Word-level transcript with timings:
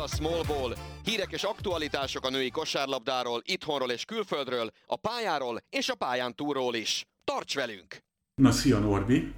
a 0.00 0.06
Smallból. 0.06 0.76
Hírek 1.04 1.32
és 1.32 1.42
aktualitások 1.42 2.24
a 2.24 2.30
női 2.30 2.50
kosárlabdáról, 2.50 3.42
itthonról 3.44 3.90
és 3.90 4.04
külföldről, 4.04 4.70
a 4.86 4.96
pályáról 4.96 5.62
és 5.70 5.88
a 5.88 5.94
pályán 5.94 6.34
túról 6.34 6.74
is. 6.74 7.06
Tarts 7.24 7.54
velünk! 7.54 7.96
Na, 8.34 8.50
szia 8.50 8.78
Norbi! 8.78 9.32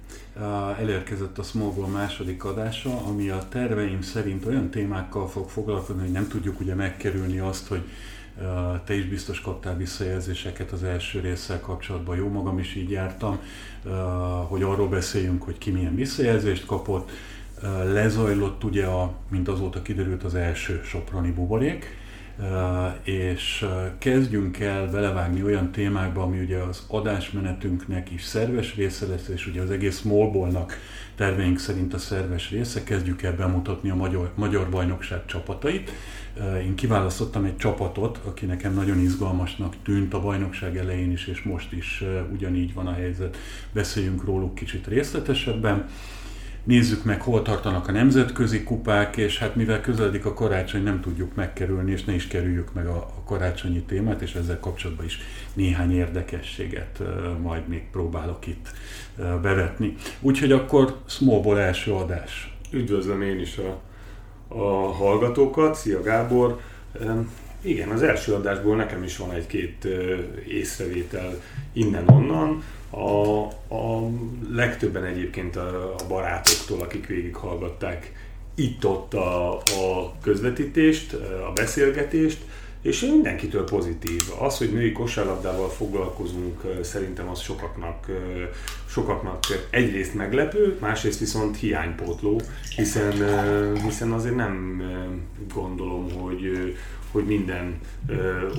Elérkezett 0.77 1.37
a 1.37 1.43
Smallból 1.43 1.87
második 1.87 2.43
adása, 2.43 2.97
ami 2.97 3.29
a 3.29 3.47
terveim 3.49 4.01
szerint 4.01 4.45
olyan 4.45 4.69
témákkal 4.69 5.27
fog 5.27 5.49
foglalkozni, 5.49 6.01
hogy 6.01 6.11
nem 6.11 6.27
tudjuk 6.27 6.59
ugye 6.59 6.75
megkerülni 6.75 7.39
azt, 7.39 7.67
hogy 7.67 7.83
te 8.85 8.93
is 8.93 9.05
biztos 9.05 9.41
kaptál 9.41 9.77
visszajelzéseket 9.77 10.71
az 10.71 10.83
első 10.83 11.19
résszel 11.19 11.59
kapcsolatban, 11.59 12.17
jó 12.17 12.27
magam 12.27 12.59
is 12.59 12.75
így 12.75 12.89
jártam, 12.89 13.39
hogy 14.47 14.63
arról 14.63 14.87
beszéljünk, 14.87 15.43
hogy 15.43 15.57
ki 15.57 15.71
milyen 15.71 15.95
visszajelzést 15.95 16.65
kapott, 16.65 17.11
lezajlott 17.93 18.63
ugye, 18.63 18.85
a, 18.85 19.13
mint 19.29 19.47
azóta 19.47 19.81
kiderült, 19.81 20.23
az 20.23 20.35
első 20.35 20.81
soproni 20.83 21.31
buborék, 21.31 22.01
és 23.03 23.65
kezdjünk 23.97 24.59
el 24.59 24.87
belevágni 24.87 25.43
olyan 25.43 25.71
témákba, 25.71 26.21
ami 26.21 26.39
ugye 26.39 26.57
az 26.57 26.85
adásmenetünknek 26.87 28.11
is 28.11 28.23
szerves 28.23 28.75
része 28.75 29.07
lesz, 29.07 29.27
és 29.27 29.47
ugye 29.47 29.61
az 29.61 29.71
egész 29.71 30.01
Molbolnak 30.01 30.77
terveink 31.15 31.59
szerint 31.59 31.93
a 31.93 31.97
szerves 31.97 32.49
része. 32.49 32.83
Kezdjük 32.83 33.21
el 33.21 33.35
bemutatni 33.35 33.89
a 33.89 33.95
magyar, 33.95 34.31
magyar 34.35 34.69
bajnokság 34.69 35.25
csapatait. 35.25 35.91
Én 36.65 36.75
kiválasztottam 36.75 37.43
egy 37.43 37.57
csapatot, 37.57 38.19
aki 38.23 38.45
nekem 38.45 38.73
nagyon 38.73 38.99
izgalmasnak 38.99 39.75
tűnt 39.83 40.13
a 40.13 40.21
bajnokság 40.21 40.77
elején 40.77 41.11
is, 41.11 41.27
és 41.27 41.41
most 41.41 41.71
is 41.71 42.03
ugyanígy 42.31 42.73
van 42.73 42.87
a 42.87 42.93
helyzet. 42.93 43.37
Beszéljünk 43.71 44.25
róluk 44.25 44.55
kicsit 44.55 44.87
részletesebben 44.87 45.85
nézzük 46.63 47.03
meg, 47.03 47.21
hol 47.21 47.41
tartanak 47.41 47.87
a 47.87 47.91
nemzetközi 47.91 48.63
kupák, 48.63 49.17
és 49.17 49.37
hát 49.37 49.55
mivel 49.55 49.81
közeledik 49.81 50.25
a 50.25 50.33
karácsony, 50.33 50.83
nem 50.83 51.01
tudjuk 51.01 51.35
megkerülni, 51.35 51.91
és 51.91 52.03
ne 52.03 52.13
is 52.13 52.27
kerüljük 52.27 52.73
meg 52.73 52.87
a, 52.87 52.95
a 52.95 53.23
karácsonyi 53.25 53.81
témát, 53.81 54.21
és 54.21 54.33
ezzel 54.33 54.59
kapcsolatban 54.59 55.05
is 55.05 55.19
néhány 55.53 55.95
érdekességet 55.95 56.99
uh, 56.99 57.37
majd 57.41 57.67
még 57.67 57.83
próbálok 57.91 58.47
itt 58.47 58.71
uh, 59.17 59.39
bevetni. 59.41 59.95
Úgyhogy 60.19 60.51
akkor 60.51 60.97
Smallból 61.05 61.59
első 61.59 61.91
adás. 61.91 62.57
Üdvözlöm 62.71 63.21
én 63.21 63.39
is 63.39 63.57
a, 63.57 63.81
a 64.47 64.91
hallgatókat, 64.91 65.75
szia 65.75 66.01
Gábor! 66.01 66.59
Um, 67.01 67.31
igen, 67.61 67.89
az 67.89 68.01
első 68.01 68.33
adásból 68.33 68.75
nekem 68.75 69.03
is 69.03 69.17
van 69.17 69.31
egy-két 69.31 69.83
uh, 69.85 69.91
észrevétel 70.47 71.41
innen-onnan. 71.73 72.63
A, 72.95 73.43
a 73.75 74.09
legtöbben 74.49 75.03
egyébként 75.03 75.55
a, 75.55 75.93
a 75.97 76.07
barátoktól, 76.07 76.81
akik 76.81 77.07
végighallgatták 77.07 78.11
itt-ott 78.55 79.13
a, 79.13 79.57
a 79.57 80.13
közvetítést, 80.21 81.13
a 81.49 81.51
beszélgetést, 81.53 82.37
és 82.81 83.01
mindenkitől 83.01 83.63
pozitív. 83.63 84.21
Az, 84.39 84.57
hogy 84.57 84.73
női 84.73 84.91
kosárlabdával 84.91 85.69
foglalkozunk, 85.69 86.61
szerintem 86.81 87.29
az 87.29 87.39
sokaknak, 87.39 88.05
sokaknak 88.89 89.39
egyrészt 89.69 90.13
meglepő, 90.13 90.77
másrészt 90.79 91.19
viszont 91.19 91.57
hiánypótló, 91.57 92.41
hiszen, 92.75 93.13
hiszen 93.83 94.11
azért 94.11 94.35
nem 94.35 94.81
gondolom, 95.53 96.11
hogy, 96.11 96.75
hogy 97.11 97.25
minden 97.25 97.79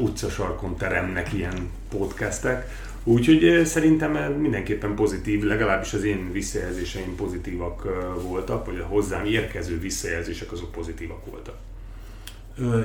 utcasarkon 0.00 0.76
teremnek 0.76 1.32
ilyen 1.32 1.70
podcastek, 1.88 2.68
Úgyhogy 3.04 3.64
szerintem 3.64 4.32
mindenképpen 4.32 4.94
pozitív, 4.94 5.42
legalábbis 5.42 5.92
az 5.92 6.04
én 6.04 6.32
visszajelzéseim 6.32 7.14
pozitívak 7.14 7.82
voltak, 8.22 8.66
vagy 8.66 8.78
a 8.78 8.86
hozzám 8.86 9.24
érkező 9.24 9.78
visszajelzések 9.78 10.52
azok 10.52 10.72
pozitívak 10.72 11.30
voltak. 11.30 11.56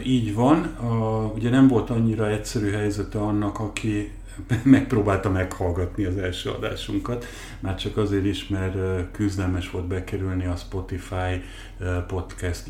Így 0.04 0.34
van. 0.34 0.58
Ugye 1.36 1.50
nem 1.50 1.68
volt 1.68 1.90
annyira 1.90 2.30
egyszerű 2.30 2.72
helyzete 2.72 3.20
annak, 3.20 3.60
aki 3.60 4.12
megpróbálta 4.64 5.30
meghallgatni 5.30 6.04
az 6.04 6.18
első 6.18 6.50
adásunkat, 6.50 7.26
már 7.60 7.76
csak 7.76 7.98
azért 7.98 8.26
is, 8.26 8.48
mert 8.48 9.12
küzdelmes 9.12 9.70
volt 9.70 9.88
bekerülni 9.88 10.46
a 10.46 10.56
Spotify 10.56 11.42
podcast 12.08 12.64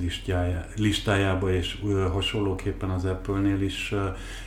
listájába, 0.76 1.54
és 1.54 1.78
hasonlóképpen 2.12 2.90
az 2.90 3.06
Apple-nél 3.06 3.62
is 3.62 3.94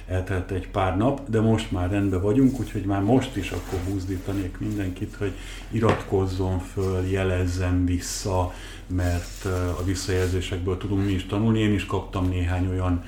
eltelt 0.07 0.51
egy 0.51 0.69
pár 0.69 0.97
nap, 0.97 1.29
de 1.29 1.41
most 1.41 1.71
már 1.71 1.91
rendben 1.91 2.23
vagyunk, 2.23 2.61
úgyhogy 2.61 2.85
már 2.85 3.03
most 3.03 3.37
is 3.37 3.51
akkor 3.51 3.79
buzdítanék 3.91 4.59
mindenkit, 4.59 5.15
hogy 5.19 5.33
iratkozzon 5.71 6.59
föl, 6.59 7.07
jelezzen 7.07 7.85
vissza, 7.85 8.53
mert 8.87 9.45
a 9.79 9.85
visszajelzésekből 9.85 10.79
tudunk 10.79 11.05
mi 11.05 11.13
is 11.13 11.27
tanulni. 11.27 11.59
Én 11.59 11.73
is 11.73 11.87
kaptam 11.87 12.29
néhány 12.29 12.69
olyan 12.71 13.05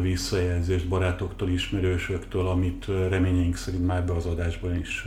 visszajelzést 0.00 0.88
barátoktól, 0.88 1.48
ismerősöktől, 1.48 2.46
amit 2.46 2.86
reményeink 2.86 3.56
szerint 3.56 3.86
már 3.86 4.04
be 4.04 4.12
az 4.12 4.26
adásban 4.26 4.78
is 4.78 5.06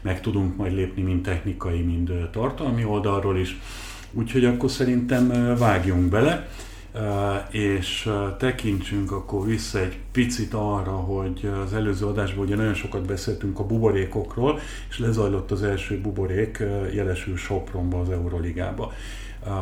meg 0.00 0.20
tudunk 0.20 0.56
majd 0.56 0.72
lépni, 0.72 1.02
mind 1.02 1.22
technikai, 1.22 1.80
mind 1.80 2.28
tartalmi 2.32 2.84
oldalról 2.84 3.38
is. 3.38 3.56
Úgyhogy 4.14 4.44
akkor 4.44 4.70
szerintem 4.70 5.56
vágjunk 5.58 6.08
bele, 6.08 6.48
és 7.50 8.10
tekintsünk 8.38 9.12
akkor 9.12 9.46
vissza 9.46 9.78
egy 9.78 9.98
picit 10.12 10.54
arra, 10.54 10.90
hogy 10.90 11.50
az 11.64 11.74
előző 11.74 12.06
adásban 12.06 12.44
ugye 12.44 12.56
nagyon 12.56 12.74
sokat 12.74 13.06
beszéltünk 13.06 13.58
a 13.58 13.66
buborékokról, 13.66 14.60
és 14.88 14.98
lezajlott 14.98 15.50
az 15.50 15.62
első 15.62 16.00
buborék, 16.00 16.62
jelesül 16.92 17.36
Sopronba 17.36 18.00
az 18.00 18.10
Euroligába. 18.10 18.92
Uh, 19.46 19.52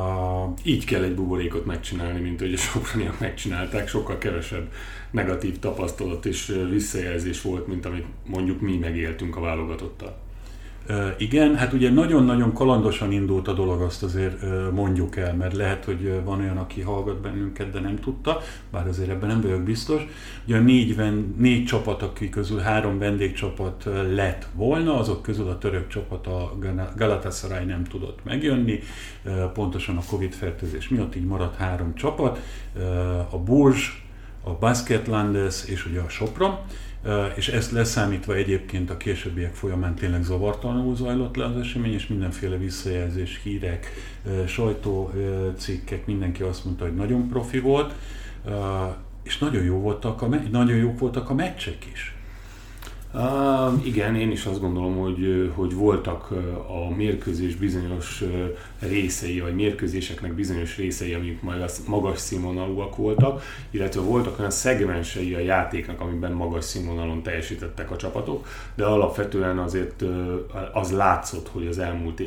így 0.63 0.85
kell 0.85 1.03
egy 1.03 1.15
buborékot 1.15 1.65
megcsinálni, 1.65 2.21
mint 2.21 2.41
hogy 2.41 2.53
a 2.53 2.57
sopraniak 2.57 3.21
megcsinálták, 3.21 3.89
sokkal 3.89 4.19
kevesebb 4.19 4.73
negatív 5.11 5.59
tapasztalat 5.59 6.27
és 6.27 6.59
visszajelzés 6.71 7.43
volt, 7.43 7.67
mint 7.67 7.87
amit 7.87 8.07
mondjuk 8.27 8.61
mi 8.61 8.77
megéltünk 8.77 9.37
a 9.37 9.41
válogatottal. 9.41 10.22
Igen, 11.19 11.57
hát 11.57 11.73
ugye 11.73 11.91
nagyon-nagyon 11.91 12.53
kalandosan 12.53 13.13
indult 13.13 13.49
a 13.49 13.53
dolog, 13.53 13.81
azt 13.81 14.03
azért 14.03 14.43
mondjuk 14.73 15.17
el, 15.17 15.35
mert 15.35 15.53
lehet, 15.55 15.85
hogy 15.85 16.21
van 16.25 16.41
olyan, 16.41 16.57
aki 16.57 16.81
hallgat 16.81 17.21
bennünket, 17.21 17.71
de 17.71 17.81
nem 17.81 17.97
tudta, 17.97 18.41
bár 18.71 18.89
azért 18.89 19.09
ebben 19.09 19.29
nem 19.29 19.41
vagyok 19.41 19.63
biztos. 19.63 20.07
Ugye 20.47 20.57
a 20.57 20.61
négy, 20.61 20.97
négy 21.37 21.65
csapat, 21.65 22.03
aki 22.03 22.29
közül 22.29 22.59
három 22.59 22.99
vendégcsapat 22.99 23.89
lett 24.15 24.47
volna, 24.55 24.99
azok 24.99 25.23
közül 25.23 25.49
a 25.49 25.59
török 25.59 25.89
csapat, 25.89 26.27
a 26.27 26.59
Galatasaray 26.97 27.65
nem 27.65 27.85
tudott 27.85 28.19
megjönni, 28.25 28.81
pontosan 29.55 29.97
a 29.97 30.03
Covid 30.11 30.33
fertőzés 30.33 30.89
miatt 30.89 31.17
így 31.17 31.27
maradt 31.27 31.57
három 31.57 31.95
csapat, 31.95 32.39
a 33.31 33.39
Burzs, 33.39 33.89
a 34.45 34.51
Basketlandes 34.51 35.65
és 35.67 35.87
ugye 35.87 36.01
a 36.01 36.09
Sopron 36.09 36.59
és 37.35 37.49
ezt 37.49 37.71
leszámítva 37.71 38.35
egyébként 38.35 38.91
a 38.91 38.97
későbbiek 38.97 39.55
folyamán 39.55 39.95
tényleg 39.95 40.23
zavartalanul 40.23 40.97
zajlott 40.97 41.37
le 41.37 41.45
az 41.45 41.57
esemény, 41.57 41.93
és 41.93 42.07
mindenféle 42.07 42.57
visszajelzés, 42.57 43.41
hírek, 43.43 43.87
sajtócikkek, 44.47 46.07
mindenki 46.07 46.43
azt 46.43 46.65
mondta, 46.65 46.85
hogy 46.85 46.95
nagyon 46.95 47.29
profi 47.29 47.61
volt, 47.61 47.95
és 49.23 49.39
nagyon, 49.39 49.65
jó 49.65 49.77
voltak 49.79 50.23
a, 50.23 50.29
nagyon 50.51 50.77
jók 50.77 50.99
voltak 50.99 51.31
a 51.31 51.35
meccsek 51.35 51.87
is. 51.93 52.17
Uh, 53.15 53.87
igen, 53.87 54.17
én 54.17 54.31
is 54.31 54.45
azt 54.45 54.61
gondolom, 54.61 54.97
hogy, 54.97 55.53
hogy 55.55 55.75
voltak 55.75 56.31
a 56.69 56.95
mérkőzés 56.95 57.55
bizonyos 57.55 58.25
részei, 58.79 59.41
vagy 59.41 59.55
mérkőzéseknek 59.55 60.35
bizonyos 60.35 60.77
részei, 60.77 61.15
amik 61.15 61.43
magas 61.87 62.19
színvonalúak 62.19 62.97
voltak, 62.97 63.43
illetve 63.71 64.01
voltak 64.01 64.39
olyan 64.39 64.51
szegmensei 64.51 65.35
a 65.35 65.39
játéknak, 65.39 66.01
amiben 66.01 66.33
magas 66.33 66.65
színvonalon 66.65 67.23
teljesítettek 67.23 67.91
a 67.91 67.97
csapatok, 67.97 68.47
de 68.75 68.85
alapvetően 68.85 69.59
azért 69.59 70.05
az 70.73 70.93
látszott, 70.93 71.49
hogy 71.49 71.67
az 71.67 71.79
elmúlt 71.79 72.23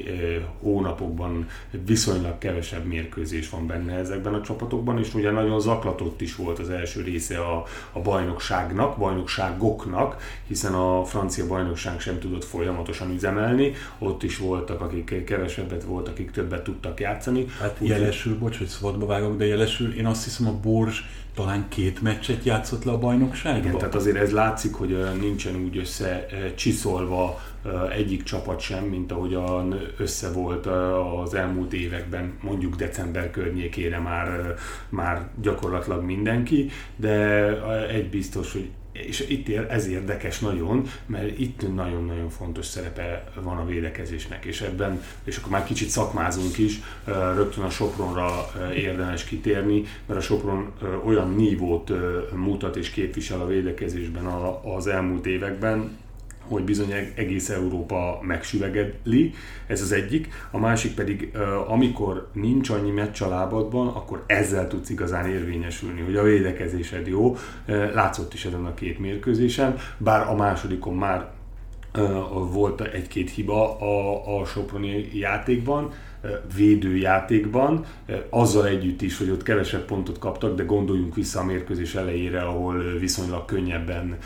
hónapokban 0.62 1.48
viszonylag 1.86 2.38
kevesebb 2.38 2.86
mérkőzés 2.86 3.50
van 3.50 3.68
benne 3.68 3.94
ezekben 3.94 4.34
a 4.34 4.42
csapatokban, 4.42 5.00
és 5.00 5.14
ugye 5.14 5.32
nagyon 5.32 5.60
zaklatott 5.60 6.22
is 6.22 6.36
volt 6.36 6.60
az 6.60 6.70
első 6.70 7.02
része 7.02 7.40
a, 7.40 7.64
a 7.92 8.00
bajnokságnak, 8.00 8.98
bajnokságoknak, 8.98 10.22
hiszen 10.48 10.74
a 10.76 11.06
francia 11.06 11.48
bajnokság 11.48 12.00
sem 12.00 12.20
tudott 12.20 12.44
folyamatosan 12.44 13.12
üzemelni, 13.12 13.74
ott 14.00 14.24
is 14.24 14.38
voltak, 14.38 14.82
akik 14.82 15.24
kevesebbet 15.26 15.84
voltak, 15.84 16.14
akik 16.14 16.32
többet 16.32 16.64
tudtak 16.64 17.00
játszani. 17.00 17.46
Hát 17.60 17.78
Úgy, 17.80 17.88
jelesül, 17.88 18.38
bocs, 18.38 18.58
hogy 18.58 18.68
szabadba 18.68 19.06
vágok, 19.06 19.38
de 19.38 19.46
jelesül, 19.46 19.94
én 19.94 20.06
azt 20.06 20.24
hiszem 20.24 20.48
a 20.48 20.60
Borzs 20.64 21.02
talán 21.36 21.66
két 21.70 22.02
meccset 22.02 22.44
játszott 22.44 22.84
le 22.84 22.92
a 22.92 22.98
bajnokságban. 22.98 23.64
Igen, 23.64 23.78
tehát 23.78 23.96
azért 23.96 24.16
ez 24.16 24.32
látszik, 24.32 24.74
hogy 24.74 24.98
nincsen 25.20 25.56
úgy 25.56 25.78
össze 25.78 26.26
csiszolva 26.56 27.42
egyik 27.92 28.24
csapat 28.24 28.60
sem, 28.60 28.84
mint 28.84 29.12
ahogyan 29.12 29.80
össze 29.98 30.32
volt 30.32 30.66
az 31.24 31.34
elmúlt 31.34 31.74
években, 31.74 32.34
mondjuk 32.42 32.76
december 32.76 33.32
környékére 33.32 34.00
már, 34.00 34.56
már 34.90 35.30
gyakorlatilag 35.42 36.04
mindenki, 36.04 36.70
de 36.96 37.88
egy 37.88 38.10
biztos, 38.10 38.52
hogy 38.52 38.70
és 39.04 39.26
itt 39.30 39.48
ér, 39.48 39.66
ez 39.70 39.88
érdekes 39.88 40.40
nagyon, 40.40 40.90
mert 41.06 41.40
itt 41.40 41.76
nagyon-nagyon 41.76 42.30
fontos 42.30 42.66
szerepe 42.66 43.24
van 43.42 43.58
a 43.58 43.66
védekezésnek, 43.66 44.46
és 44.46 44.62
ebben, 44.62 45.02
és 45.24 45.38
akkor 45.38 45.52
már 45.52 45.64
kicsit 45.64 45.90
szakmázunk 45.90 46.58
is, 46.58 46.80
rögtön 47.36 47.64
a 47.64 47.70
Sopronra 47.70 48.52
érdemes 48.76 49.24
kitérni, 49.24 49.84
mert 50.06 50.20
a 50.20 50.24
Sopron 50.24 50.74
olyan 51.06 51.34
nívót 51.34 51.92
mutat 52.36 52.76
és 52.76 52.90
képvisel 52.90 53.42
a 53.42 53.48
védekezésben 53.48 54.26
az 54.76 54.88
elmúlt 54.88 55.26
években, 55.26 55.98
hogy 56.48 56.64
bizony 56.64 56.94
egész 57.16 57.50
Európa 57.50 58.20
megsüvegedli, 58.22 59.34
ez 59.68 59.82
az 59.82 59.92
egyik. 59.92 60.28
A 60.52 60.58
másik 60.58 60.94
pedig, 60.94 61.32
amikor 61.68 62.30
nincs 62.34 62.70
annyi 62.70 62.92
meccs 62.92 63.22
a 63.22 63.28
lábadban, 63.28 63.88
akkor 63.88 64.24
ezzel 64.28 64.68
tudsz 64.68 64.90
igazán 64.90 65.30
érvényesülni, 65.30 66.02
hogy 66.02 66.16
a 66.16 66.24
védekezésed 66.24 67.08
jó. 67.08 67.38
Látszott 67.94 68.34
is 68.34 68.46
ezen 68.46 68.66
a 68.66 68.74
két 68.74 69.00
mérkőzésen, 69.00 69.78
bár 69.98 70.28
a 70.28 70.36
másodikon 70.36 70.96
már 70.96 71.34
volt 72.52 72.82
egy-két 72.82 73.30
hiba 73.30 73.80
a, 73.80 74.40
a 74.40 74.46
Soproni 74.46 75.10
játékban, 75.14 75.92
védőjátékban, 76.56 77.86
azzal 78.30 78.68
együtt 78.68 79.02
is, 79.02 79.18
hogy 79.18 79.30
ott 79.30 79.44
kevesebb 79.44 79.86
pontot 79.86 80.20
kaptak, 80.20 80.56
de 80.56 80.64
gondoljunk 80.64 81.16
vissza 81.16 81.40
a 81.40 81.44
mérkőzés 81.44 81.96
elejére, 81.96 82.42
ahol 82.42 82.84
viszonylag 83.00 83.46
könnyebben 83.46 84.18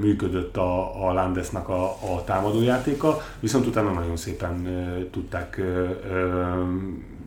működött 0.00 0.56
a, 0.56 1.06
a 1.08 1.12
Landesnak 1.12 1.68
a, 1.68 1.84
a 1.84 2.24
támadójátéka, 2.24 3.22
viszont 3.40 3.66
utána 3.66 3.92
nagyon 3.92 4.16
szépen 4.16 4.68
tudták 5.10 5.60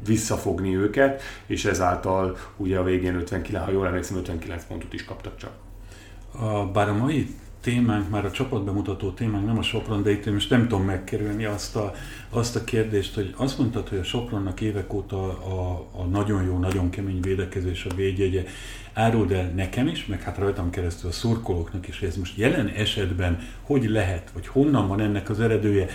visszafogni 0.05 0.75
őket, 0.75 1.21
és 1.45 1.65
ezáltal 1.65 2.37
ugye 2.57 2.77
a 2.77 2.83
végén 2.83 3.15
59, 3.15 3.65
ha 3.65 3.71
jól 3.71 3.87
emlékszem, 3.87 4.17
59 4.17 4.65
pontot 4.65 4.93
is 4.93 5.05
kaptak 5.05 5.37
csak. 5.37 5.51
A, 6.31 6.65
bár 6.65 6.89
a 6.89 6.93
mai 6.93 7.35
témánk, 7.61 8.09
már 8.09 8.25
a 8.25 8.31
csapatbemutató 8.31 9.11
témánk 9.11 9.45
nem 9.45 9.57
a 9.57 9.61
Sopron, 9.61 10.03
de 10.03 10.11
itt 10.11 10.31
most 10.31 10.49
nem 10.49 10.67
tudom 10.67 10.85
megkerülni 10.85 11.45
azt 11.45 11.75
a, 11.75 11.93
azt 12.29 12.55
a 12.55 12.63
kérdést, 12.63 13.15
hogy 13.15 13.33
azt 13.37 13.57
mondtad, 13.57 13.87
hogy 13.87 13.97
a 13.97 14.03
Sopronnak 14.03 14.61
évek 14.61 14.93
óta 14.93 15.23
a, 15.27 15.87
a 15.91 16.03
nagyon 16.03 16.43
jó, 16.43 16.57
nagyon 16.57 16.89
kemény 16.89 17.19
védekezés 17.21 17.85
a 17.85 17.95
védjegye. 17.95 18.43
Áruld 18.93 19.31
el 19.31 19.51
nekem 19.55 19.87
is, 19.87 20.05
meg 20.05 20.21
hát 20.21 20.37
rajtam 20.37 20.69
keresztül 20.69 21.09
a 21.09 21.13
szurkolóknak 21.13 21.87
is, 21.87 21.99
hogy 21.99 22.07
ez 22.07 22.17
most 22.17 22.37
jelen 22.37 22.67
esetben 22.67 23.39
hogy 23.61 23.89
lehet, 23.89 24.31
vagy 24.33 24.47
honnan 24.47 24.87
van 24.87 25.01
ennek 25.01 25.29
az 25.29 25.39
eredője. 25.39 25.87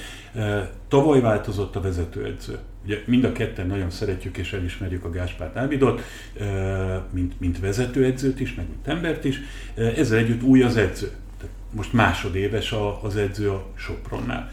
Tavaly 0.88 1.20
változott 1.20 1.76
a 1.76 1.80
vezetőedző. 1.80 2.58
Ugye 2.84 3.02
mind 3.06 3.24
a 3.24 3.32
ketten 3.32 3.66
nagyon 3.66 3.90
szeretjük 3.90 4.36
és 4.36 4.52
elismerjük 4.52 5.04
a 5.04 5.10
Gáspár 5.10 5.52
Dávidot, 5.52 6.02
mint, 7.10 7.40
mint 7.40 7.60
vezetőedzőt 7.60 8.40
is, 8.40 8.54
meg 8.54 8.66
mint 8.68 8.88
embert 8.88 9.24
is. 9.24 9.40
Ezzel 9.74 10.18
együtt 10.18 10.42
új 10.42 10.62
az 10.62 10.76
edző 10.76 11.12
most 11.74 11.92
másodéves 11.92 12.74
az 13.02 13.16
edző 13.16 13.50
a 13.50 13.66
Sopronnál. 13.74 14.50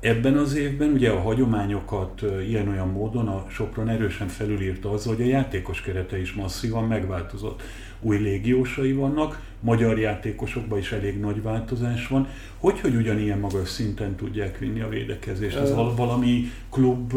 Ebben 0.00 0.36
az 0.36 0.54
évben 0.54 0.90
ugye 0.90 1.10
a 1.10 1.20
hagyományokat 1.20 2.22
ilyen-olyan 2.48 2.88
módon 2.88 3.28
a 3.28 3.46
Sopron 3.48 3.88
erősen 3.88 4.28
felülírta 4.28 4.90
azzal, 4.90 5.14
hogy 5.14 5.24
a 5.24 5.28
játékos 5.28 5.80
kerete 5.80 6.20
is 6.20 6.32
masszívan 6.32 6.84
megváltozott. 6.84 7.62
Új 8.00 8.18
légiósai 8.18 8.92
vannak, 8.92 9.40
magyar 9.60 9.98
játékosokban 9.98 10.78
is 10.78 10.92
elég 10.92 11.20
nagy 11.20 11.42
változás 11.42 12.06
van. 12.06 12.28
Hogy, 12.58 12.80
hogy 12.80 12.94
ugyanilyen 12.94 13.38
magas 13.38 13.68
szinten 13.68 14.14
tudják 14.14 14.58
vinni 14.58 14.80
a 14.80 14.88
védekezést? 14.88 15.56
Ez 15.56 15.74
valami 15.74 16.50
klub 16.70 17.12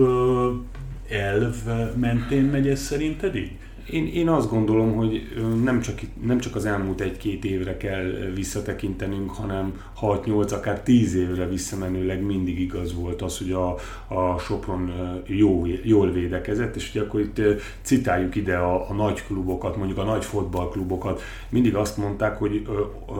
elv 1.09 1.55
mentén 1.95 2.43
megy 2.43 2.67
ez 2.67 2.79
szerinted 2.79 3.35
így? 3.35 3.51
Én, 3.91 4.07
én 4.13 4.29
azt 4.29 4.49
gondolom, 4.49 4.95
hogy 4.95 5.35
nem 5.63 5.81
csak, 5.81 5.99
nem 6.21 6.39
csak 6.39 6.55
az 6.55 6.65
elmúlt 6.65 7.01
egy-két 7.01 7.45
évre 7.45 7.77
kell 7.77 8.05
visszatekintenünk, 8.35 9.29
hanem 9.29 9.81
6-8, 10.01 10.53
akár 10.53 10.81
10 10.81 11.15
évre 11.15 11.47
visszamenőleg 11.47 12.21
mindig 12.21 12.59
igaz 12.59 12.93
volt 12.93 13.21
az, 13.21 13.37
hogy 13.37 13.51
a, 13.51 13.75
a 14.07 14.37
Sopron 14.37 14.91
jó, 15.25 15.65
jól 15.83 16.11
védekezett, 16.11 16.75
és 16.75 16.89
ugye 16.89 17.01
akkor 17.01 17.19
itt 17.19 17.41
citáljuk 17.81 18.35
ide 18.35 18.57
a, 18.57 18.89
a 18.89 18.93
nagy 18.93 19.25
klubokat, 19.25 19.77
mondjuk 19.77 19.97
a 19.97 20.03
nagy 20.03 20.25
fotballklubokat, 20.25 21.21
mindig 21.49 21.75
azt 21.75 21.97
mondták, 21.97 22.37
hogy 22.37 22.67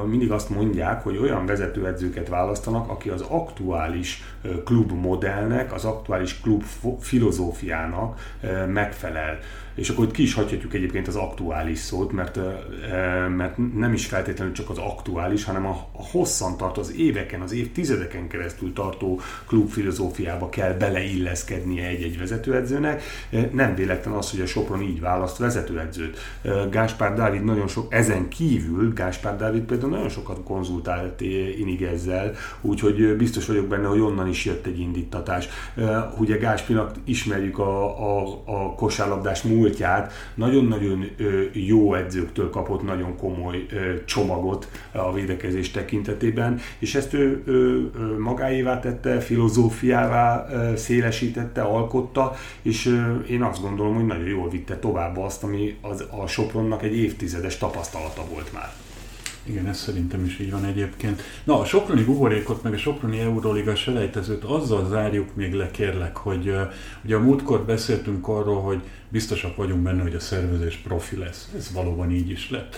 mindig 0.06 0.32
azt 0.32 0.50
mondják, 0.50 1.04
hogy 1.04 1.18
olyan 1.18 1.46
vezetőedzőket 1.46 2.30
választanak, 2.30 2.90
aki 2.90 3.10
az 3.10 3.22
aktuális 3.22 4.24
klubmodellnek, 4.66 5.74
az 5.74 5.86
aktuális 5.86 6.42
klub 6.42 6.64
filozófiának 7.00 8.38
megfelel 8.68 9.40
és 9.76 9.90
akkor 9.90 10.06
itt 10.06 10.12
ki 10.12 10.22
is 10.22 10.34
hagyhatjuk 10.34 10.74
egyébként 10.74 11.08
az 11.08 11.16
aktuális 11.16 11.78
szót, 11.78 12.12
mert, 12.12 12.40
mert 13.38 13.58
nem 13.76 13.94
is 13.94 14.06
feltétlenül 14.06 14.54
csak 14.54 14.70
az 14.70 14.78
aktuális, 14.78 15.44
hanem 15.44 15.66
a, 15.66 15.88
a 15.92 16.04
hosszan 16.12 16.58
tartó, 16.58 16.82
az 16.82 16.94
éveken, 16.98 17.42
az 17.42 17.52
évtizedeken 17.52 18.28
keresztül 18.28 18.74
tartó 18.74 19.20
klubfilozófiába 19.48 20.50
kell 20.50 20.74
beleilleszkednie 20.74 21.88
egy-egy 21.88 22.18
vezetőedzőnek. 22.18 23.04
Nem 23.52 23.76
véletlen 23.76 24.14
az, 24.14 24.32
hogy 24.32 24.42
a 24.42 24.46
Sopron 24.46 24.82
így 24.82 25.00
választ 25.00 25.38
vezetőedzőt. 25.38 26.18
Gáspár 26.72 27.14
Dávid 27.14 27.44
nagyon 27.44 27.68
sok, 27.68 27.94
ezen 27.94 28.28
kívül 28.28 28.94
Gáspár 28.94 29.38
Dávid 29.38 29.64
például 29.64 29.92
nagyon 29.92 30.10
sokat 30.10 30.44
konzultált 30.44 31.22
Inig 31.60 31.82
ezzel, 31.82 32.36
úgyhogy 32.62 33.16
biztos 33.16 33.46
vagyok 33.46 33.68
benne, 33.68 33.88
hogy 33.88 34.00
onnan 34.00 34.28
is 34.28 34.46
jött 34.46 34.66
egy 34.66 34.80
indítatás. 34.80 35.48
Ugye 36.18 36.38
Gáspinak 36.38 36.92
ismerjük 37.04 37.60
a, 37.60 37.84
a, 38.00 38.42
a 38.46 38.76
kosárlabdás 38.76 39.42
múltját 39.60 40.14
nagyon-nagyon 40.36 41.10
jó 41.54 41.94
edzőktől 41.94 42.50
kapott 42.50 42.84
nagyon 42.84 43.18
komoly 43.18 43.66
csomagot 44.06 44.68
a 44.92 45.14
védekezés 45.14 45.72
tekintetében, 45.72 46.60
és 46.80 46.96
ezt 46.96 47.14
ő, 47.14 47.44
magáévá 48.20 48.80
tette, 48.80 49.20
filozófiává 49.20 50.48
szélesítette, 50.76 51.62
alkotta, 51.62 52.36
és 52.62 53.00
én 53.30 53.42
azt 53.42 53.62
gondolom, 53.62 53.96
hogy 53.96 54.06
nagyon 54.06 54.28
jól 54.28 54.50
vitte 54.50 54.78
tovább 54.78 55.18
azt, 55.18 55.44
ami 55.44 55.78
az, 55.82 56.06
a 56.22 56.28
Sopronnak 56.28 56.84
egy 56.84 56.98
évtizedes 56.98 57.58
tapasztalata 57.58 58.26
volt 58.32 58.54
már. 58.54 58.89
Igen, 59.44 59.68
ez 59.68 59.78
szerintem 59.78 60.26
is 60.26 60.40
így 60.40 60.52
van 60.52 60.66
egyébként. 60.66 61.22
Na, 61.44 61.60
a 61.60 61.66
Soproni 61.66 62.04
buborékot, 62.04 62.64
meg 62.64 62.74
a 62.74 62.78
Soproni 62.78 63.20
Euroliga 63.20 63.76
selejtezőt 63.76 64.44
azzal 64.44 64.88
zárjuk 64.88 65.36
még 65.36 65.54
le, 65.54 65.72
kérlek, 65.72 66.18
hogy 66.18 66.56
ugye 67.04 67.16
a 67.16 67.20
múltkor 67.20 67.66
beszéltünk 67.66 68.28
arról, 68.28 68.62
hogy 68.62 68.82
biztosak 69.10 69.56
vagyunk 69.56 69.82
benne, 69.82 70.02
hogy 70.02 70.16
a 70.16 70.20
szervezés 70.20 70.76
profi 70.76 71.18
lesz. 71.18 71.52
Ez 71.58 71.72
valóban 71.74 72.12
így 72.12 72.30
is 72.30 72.50
lett. 72.50 72.76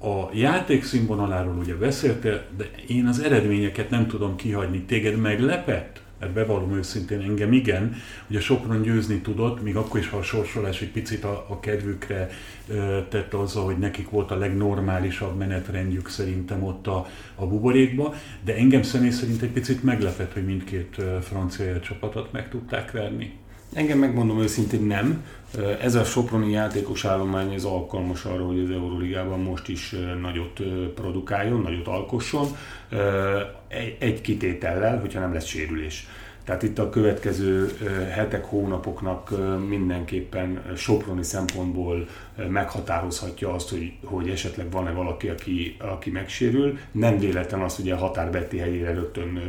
A 0.00 0.28
játék 0.32 0.84
színvonaláról 0.84 1.56
ugye 1.56 1.74
beszéltél, 1.74 2.42
de 2.56 2.70
én 2.86 3.06
az 3.06 3.20
eredményeket 3.20 3.90
nem 3.90 4.06
tudom 4.06 4.36
kihagyni. 4.36 4.82
Téged 4.82 5.16
meglepett? 5.16 6.01
Mert 6.22 6.34
bevallom 6.34 6.76
őszintén 6.76 7.20
engem 7.20 7.52
igen, 7.52 7.94
a 8.34 8.38
Sopron 8.38 8.82
győzni 8.82 9.20
tudott, 9.20 9.62
még 9.62 9.76
akkor 9.76 10.00
is, 10.00 10.08
ha 10.08 10.16
a 10.16 10.22
sorsolás 10.22 10.80
egy 10.80 10.90
picit 10.90 11.24
a, 11.24 11.46
a 11.48 11.60
kedvükre 11.60 12.28
ö, 12.68 12.98
tette 13.08 13.38
azzal, 13.38 13.64
hogy 13.64 13.78
nekik 13.78 14.10
volt 14.10 14.30
a 14.30 14.36
legnormálisabb 14.36 15.36
menetrendjük 15.36 16.08
szerintem 16.08 16.62
ott 16.62 16.86
a, 16.86 17.06
a 17.34 17.46
buborékba, 17.46 18.14
de 18.44 18.54
engem 18.56 18.82
személy 18.82 19.10
szerint 19.10 19.42
egy 19.42 19.50
picit 19.50 19.82
meglepett, 19.82 20.32
hogy 20.32 20.44
mindkét 20.44 21.02
francia 21.20 21.80
csapatot 21.80 22.32
meg 22.32 22.48
tudták 22.48 22.90
verni. 22.90 23.32
Engem 23.74 23.98
megmondom 23.98 24.40
őszintén 24.40 24.82
nem. 24.82 25.24
Ez 25.80 25.94
a 25.94 26.04
Soproni 26.04 26.50
játékos 26.50 27.04
állomány 27.04 27.52
ez 27.52 27.64
alkalmas 27.64 28.24
arra, 28.24 28.44
hogy 28.46 28.58
az 28.58 28.70
Euróligában 28.70 29.40
most 29.40 29.68
is 29.68 29.94
nagyot 30.20 30.60
produkáljon, 30.94 31.60
nagyot 31.60 31.86
alkosson. 31.86 32.46
Egy 33.98 34.20
kitétellel, 34.20 35.00
hogyha 35.00 35.20
nem 35.20 35.32
lesz 35.32 35.44
sérülés. 35.44 36.06
Tehát 36.44 36.62
itt 36.62 36.78
a 36.78 36.90
következő 36.90 37.70
hetek, 38.10 38.44
hónapoknak 38.44 39.32
mindenképpen 39.68 40.62
soproni 40.76 41.22
szempontból 41.22 42.06
meghatározhatja 42.48 43.52
azt, 43.52 43.70
hogy, 43.70 43.92
hogy 44.04 44.28
esetleg 44.28 44.70
van-e 44.70 44.90
valaki, 44.90 45.28
aki, 45.28 45.76
aki 45.78 46.10
megsérül. 46.10 46.78
Nem 46.92 47.18
véletlen 47.18 47.60
az, 47.60 47.76
hogy 47.76 47.90
a 47.90 47.96
határbeti 47.96 48.58
helyére 48.58 48.94
rögtön 48.94 49.42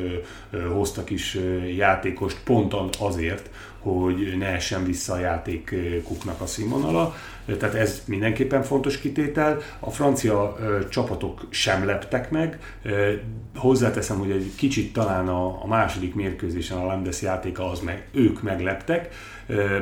hoztak 0.73 1.09
is 1.09 1.37
játékost, 1.77 2.37
pont 2.43 2.73
azért, 2.99 3.49
hogy 3.83 4.35
ne 4.37 4.45
essen 4.45 4.83
vissza 4.83 5.13
a 5.13 5.19
játékuknak 5.19 6.41
a 6.41 6.45
színvonala. 6.45 7.15
Tehát 7.59 7.75
ez 7.75 8.01
mindenképpen 8.05 8.63
fontos 8.63 8.99
kitétel. 8.99 9.57
A 9.79 9.89
francia 9.89 10.57
csapatok 10.89 11.47
sem 11.49 11.85
leptek 11.85 12.31
meg. 12.31 12.75
Hozzáteszem, 13.55 14.17
hogy 14.17 14.31
egy 14.31 14.51
kicsit 14.55 14.93
talán 14.93 15.27
a, 15.27 15.63
a 15.63 15.67
második 15.67 16.15
mérkőzésen 16.15 16.77
a 16.77 16.85
Landes 16.85 17.21
játéka 17.21 17.69
az 17.69 17.79
meg, 17.79 18.07
ők 18.11 18.41
megleptek, 18.41 19.09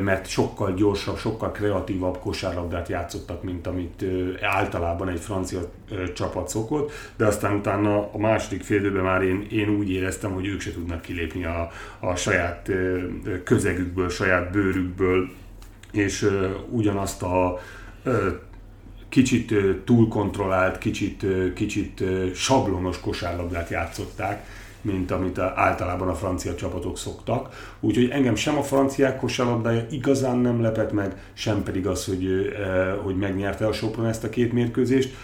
mert 0.02 0.28
sokkal 0.28 0.74
gyorsabb, 0.74 1.18
sokkal 1.18 1.52
kreatívabb 1.52 2.20
kosárlabdát 2.20 2.90
játszottak, 2.90 3.44
mint 3.44 3.68
amit 3.68 4.06
általában 4.42 5.10
egy 5.10 5.20
francia 5.20 5.72
csapat 6.14 6.50
szokott, 6.50 6.92
de 7.16 7.26
aztán 7.26 7.56
utána 7.56 8.12
a 8.12 8.18
második 8.18 8.64
félidőben 8.64 9.04
már 9.04 9.22
én, 9.22 9.48
én 9.52 9.70
úgy 9.70 9.90
éreztem, 9.92 10.32
hogy 10.32 10.48
ők 10.48 10.62
se 10.62 10.72
tudnak 10.72 11.02
kilépni 11.02 11.46
a, 11.46 11.72
a 12.00 12.16
saját 12.16 12.72
közegükből, 13.44 14.10
saját 14.10 14.52
bőrükből, 14.52 15.30
és 15.92 16.30
ugyanazt 16.70 17.24
a 17.24 17.60
kicsit 19.10 19.54
túlkontrollált, 19.86 20.78
kicsit, 20.78 21.26
kicsit 21.54 22.04
sablonos 22.34 23.00
kosárlabdát 23.00 23.70
játszották, 23.70 24.46
mint 24.82 25.12
amit 25.12 25.40
általában 25.40 26.08
a 26.08 26.14
francia 26.14 26.56
csapatok 26.56 26.98
szoktak. 26.98 27.76
Úgyhogy 27.80 28.10
engem 28.10 28.36
sem 28.36 28.58
a 28.58 28.64
franciák 28.64 29.18
kosárlabdája 29.18 29.86
igazán 29.90 30.38
nem 30.38 30.62
lepett 30.62 30.92
meg, 30.92 31.32
sem 31.34 31.64
pedig 31.64 31.88
az, 31.88 32.06
hogy, 32.06 32.28
hogy 33.04 33.16
megnyerte 33.16 33.68
a 33.68 33.74
Sopron 33.74 34.06
ezt 34.06 34.24
a 34.24 34.30
két 34.30 34.54
mérkőzést. 34.54 35.16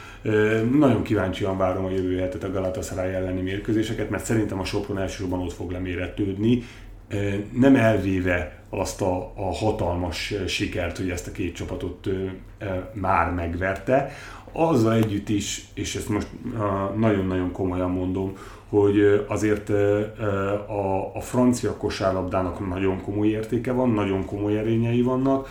Nagyon 0.72 1.04
kíváncsian 1.04 1.58
várom 1.58 1.86
a 1.86 1.90
jövő 1.90 2.18
hetet 2.18 2.44
a 2.44 2.52
Galatasaray 2.52 3.14
elleni 3.14 3.42
mérkőzéseket, 3.42 4.10
mert 4.10 4.26
szerintem 4.26 4.60
a 4.60 4.66
Sopron 4.66 5.00
elsősorban 5.00 5.40
ott 5.40 5.54
fog 5.54 5.72
leméretődni, 5.72 6.64
nem 7.52 7.76
elvéve 7.76 8.64
azt 8.70 9.02
a, 9.02 9.32
a 9.36 9.54
hatalmas 9.54 10.34
sikert, 10.48 10.98
hogy 10.98 11.10
ezt 11.10 11.28
a 11.28 11.32
két 11.32 11.56
csapatot 11.56 12.10
már 12.94 13.32
megverte, 13.32 14.12
azzal 14.52 14.94
együtt 14.94 15.30
is, 15.30 15.66
és 15.74 15.96
ezt 15.96 16.10
most 16.10 16.28
nagyon-nagyon 16.98 17.52
komolyan 17.52 17.92
mondom, 17.92 18.34
hogy 18.70 19.26
azért 19.28 19.70
a, 19.70 21.12
a 21.16 21.22
francia 21.22 21.78
kosárlabdának 21.78 22.70
nagyon 22.70 23.02
komoly 23.02 23.28
értéke 23.28 23.72
van, 23.72 23.90
nagyon 23.90 24.26
komoly 24.26 24.58
erényei 24.58 25.02
vannak. 25.02 25.50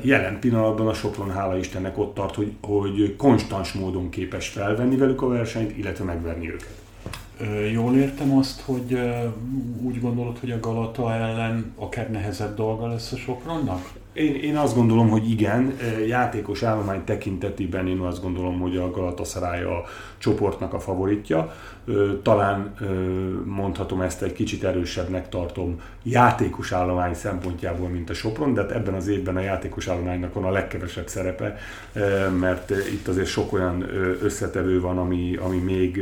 Jelen 0.00 0.38
pillanatban 0.40 0.88
a 0.88 0.94
Sopron 0.94 1.30
hála 1.30 1.56
Istennek 1.56 1.98
ott 1.98 2.14
tart, 2.14 2.34
hogy, 2.34 2.52
hogy 2.60 3.16
konstans 3.16 3.72
módon 3.72 4.08
képes 4.08 4.48
felvenni 4.48 4.96
velük 4.96 5.22
a 5.22 5.28
versenyt, 5.28 5.76
illetve 5.76 6.04
megverni 6.04 6.50
őket. 6.50 6.80
Jól 7.72 7.96
értem 7.96 8.36
azt, 8.36 8.60
hogy 8.60 8.98
úgy 9.82 10.00
gondolod, 10.00 10.38
hogy 10.38 10.50
a 10.50 10.60
Galata 10.60 11.12
ellen 11.12 11.74
akár 11.76 12.10
nehezebb 12.10 12.56
dolga 12.56 12.86
lesz 12.86 13.12
a 13.12 13.16
Sopronnak? 13.16 14.00
Én, 14.12 14.34
én 14.34 14.56
azt 14.56 14.74
gondolom, 14.74 15.08
hogy 15.08 15.30
igen, 15.30 15.76
játékos 16.06 16.62
állomány 16.62 17.04
tekintetében 17.04 17.88
én 17.88 17.98
azt 17.98 18.22
gondolom, 18.22 18.60
hogy 18.60 18.76
a 18.76 18.90
Galatasaray 18.90 19.62
a 19.62 19.84
csoportnak 20.18 20.74
a 20.74 20.80
favoritja. 20.80 21.54
Talán 22.22 22.74
mondhatom 23.44 24.00
ezt 24.00 24.22
egy 24.22 24.32
kicsit 24.32 24.64
erősebbnek 24.64 25.28
tartom 25.28 25.80
játékos 26.02 26.72
állomány 26.72 27.14
szempontjából, 27.14 27.88
mint 27.88 28.10
a 28.10 28.14
Sopron, 28.14 28.54
de 28.54 28.60
hát 28.60 28.70
ebben 28.70 28.94
az 28.94 29.08
évben 29.08 29.36
a 29.36 29.40
játékos 29.40 29.88
állománynak 29.88 30.34
van 30.34 30.44
a 30.44 30.50
legkevesebb 30.50 31.08
szerepe, 31.08 31.56
mert 32.40 32.70
itt 32.70 33.08
azért 33.08 33.26
sok 33.26 33.52
olyan 33.52 33.84
összetevő 34.22 34.80
van, 34.80 34.98
ami, 34.98 35.36
ami 35.36 35.56
még 35.56 36.00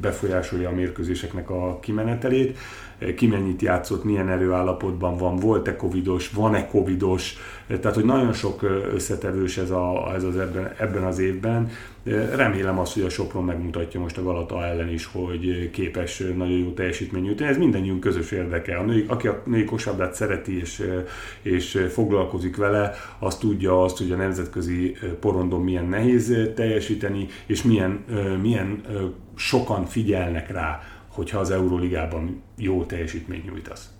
befolyásolja 0.00 0.68
a 0.68 0.72
mérkőzéseknek 0.72 1.50
a 1.50 1.78
kimenetelét 1.80 2.58
ki 3.16 3.26
mennyit 3.26 3.62
játszott, 3.62 4.04
milyen 4.04 4.28
erőállapotban 4.28 5.16
van, 5.16 5.36
volt-e 5.36 5.76
covidos, 5.76 6.30
van-e 6.30 6.66
covidos, 6.66 7.36
tehát 7.66 7.94
hogy 7.94 8.04
nagyon 8.04 8.32
sok 8.32 8.62
összetevős 8.94 9.58
ez, 9.58 9.70
a, 9.70 10.12
ez 10.14 10.24
az 10.24 10.36
ebben, 10.36 10.72
ebben 10.78 11.02
az 11.02 11.18
évben. 11.18 11.70
Remélem 12.34 12.78
azt, 12.78 12.94
hogy 12.94 13.02
a 13.02 13.08
Sopron 13.08 13.44
megmutatja 13.44 14.00
most 14.00 14.18
a 14.18 14.22
Galata 14.22 14.64
ellen 14.64 14.88
is, 14.88 15.06
hogy 15.06 15.70
képes 15.70 16.18
nagyon 16.36 16.58
jó 16.58 16.72
teljesítmény 16.72 17.22
nyújtani. 17.22 17.50
Ez 17.50 17.58
mindannyiunk 17.58 18.00
közös 18.00 18.30
érdeke. 18.30 18.76
A 18.76 18.82
női, 18.82 19.04
aki 19.08 19.26
a 19.26 19.42
női 19.44 19.64
kosabdát 19.64 20.14
szereti 20.14 20.60
és, 20.60 20.82
és 21.42 21.86
foglalkozik 21.90 22.56
vele, 22.56 22.92
az 23.18 23.36
tudja 23.36 23.82
azt, 23.82 23.98
hogy 23.98 24.12
a 24.12 24.16
nemzetközi 24.16 24.96
porondon 25.20 25.60
milyen 25.60 25.86
nehéz 25.86 26.36
teljesíteni, 26.54 27.26
és 27.46 27.62
milyen, 27.62 28.04
milyen 28.42 28.80
sokan 29.34 29.84
figyelnek 29.84 30.50
rá 30.50 30.80
hogyha 31.12 31.38
az 31.38 31.50
Euróligában 31.50 32.42
jó 32.56 32.84
teljesítményt 32.84 33.44
nyújtasz. 33.44 33.90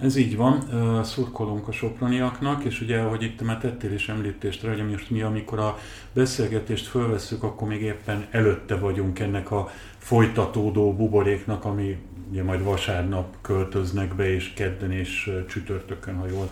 Ez 0.00 0.16
így 0.16 0.36
van, 0.36 0.62
szurkolunk 1.04 1.68
a 1.68 1.72
soproniaknak, 1.72 2.64
és 2.64 2.80
ugye, 2.80 2.98
ahogy 2.98 3.22
itt 3.22 3.42
már 3.42 3.58
tettél 3.58 3.92
is 3.92 4.08
említést 4.08 4.62
rá, 4.62 4.70
hogy 4.70 4.90
most 4.90 5.10
mi, 5.10 5.22
amikor 5.22 5.58
a 5.58 5.78
beszélgetést 6.12 6.86
fölvesszük, 6.86 7.42
akkor 7.42 7.68
még 7.68 7.82
éppen 7.82 8.26
előtte 8.30 8.76
vagyunk 8.76 9.18
ennek 9.18 9.50
a 9.50 9.70
folytatódó 9.98 10.94
buboréknak, 10.94 11.64
ami 11.64 11.96
ugye 12.30 12.42
majd 12.42 12.62
vasárnap 12.62 13.36
költöznek 13.40 14.14
be, 14.14 14.34
és 14.34 14.52
kedden 14.52 14.92
és 14.92 15.30
csütörtökön, 15.48 16.14
ha 16.14 16.26
jól 16.26 16.50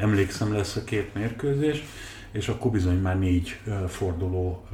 emlékszem, 0.00 0.52
lesz 0.52 0.76
a 0.76 0.84
két 0.84 1.14
mérkőzés, 1.14 1.82
és 2.30 2.48
akkor 2.48 2.70
bizony 2.70 2.98
már 2.98 3.18
négy 3.18 3.58
forduló, 3.88 4.66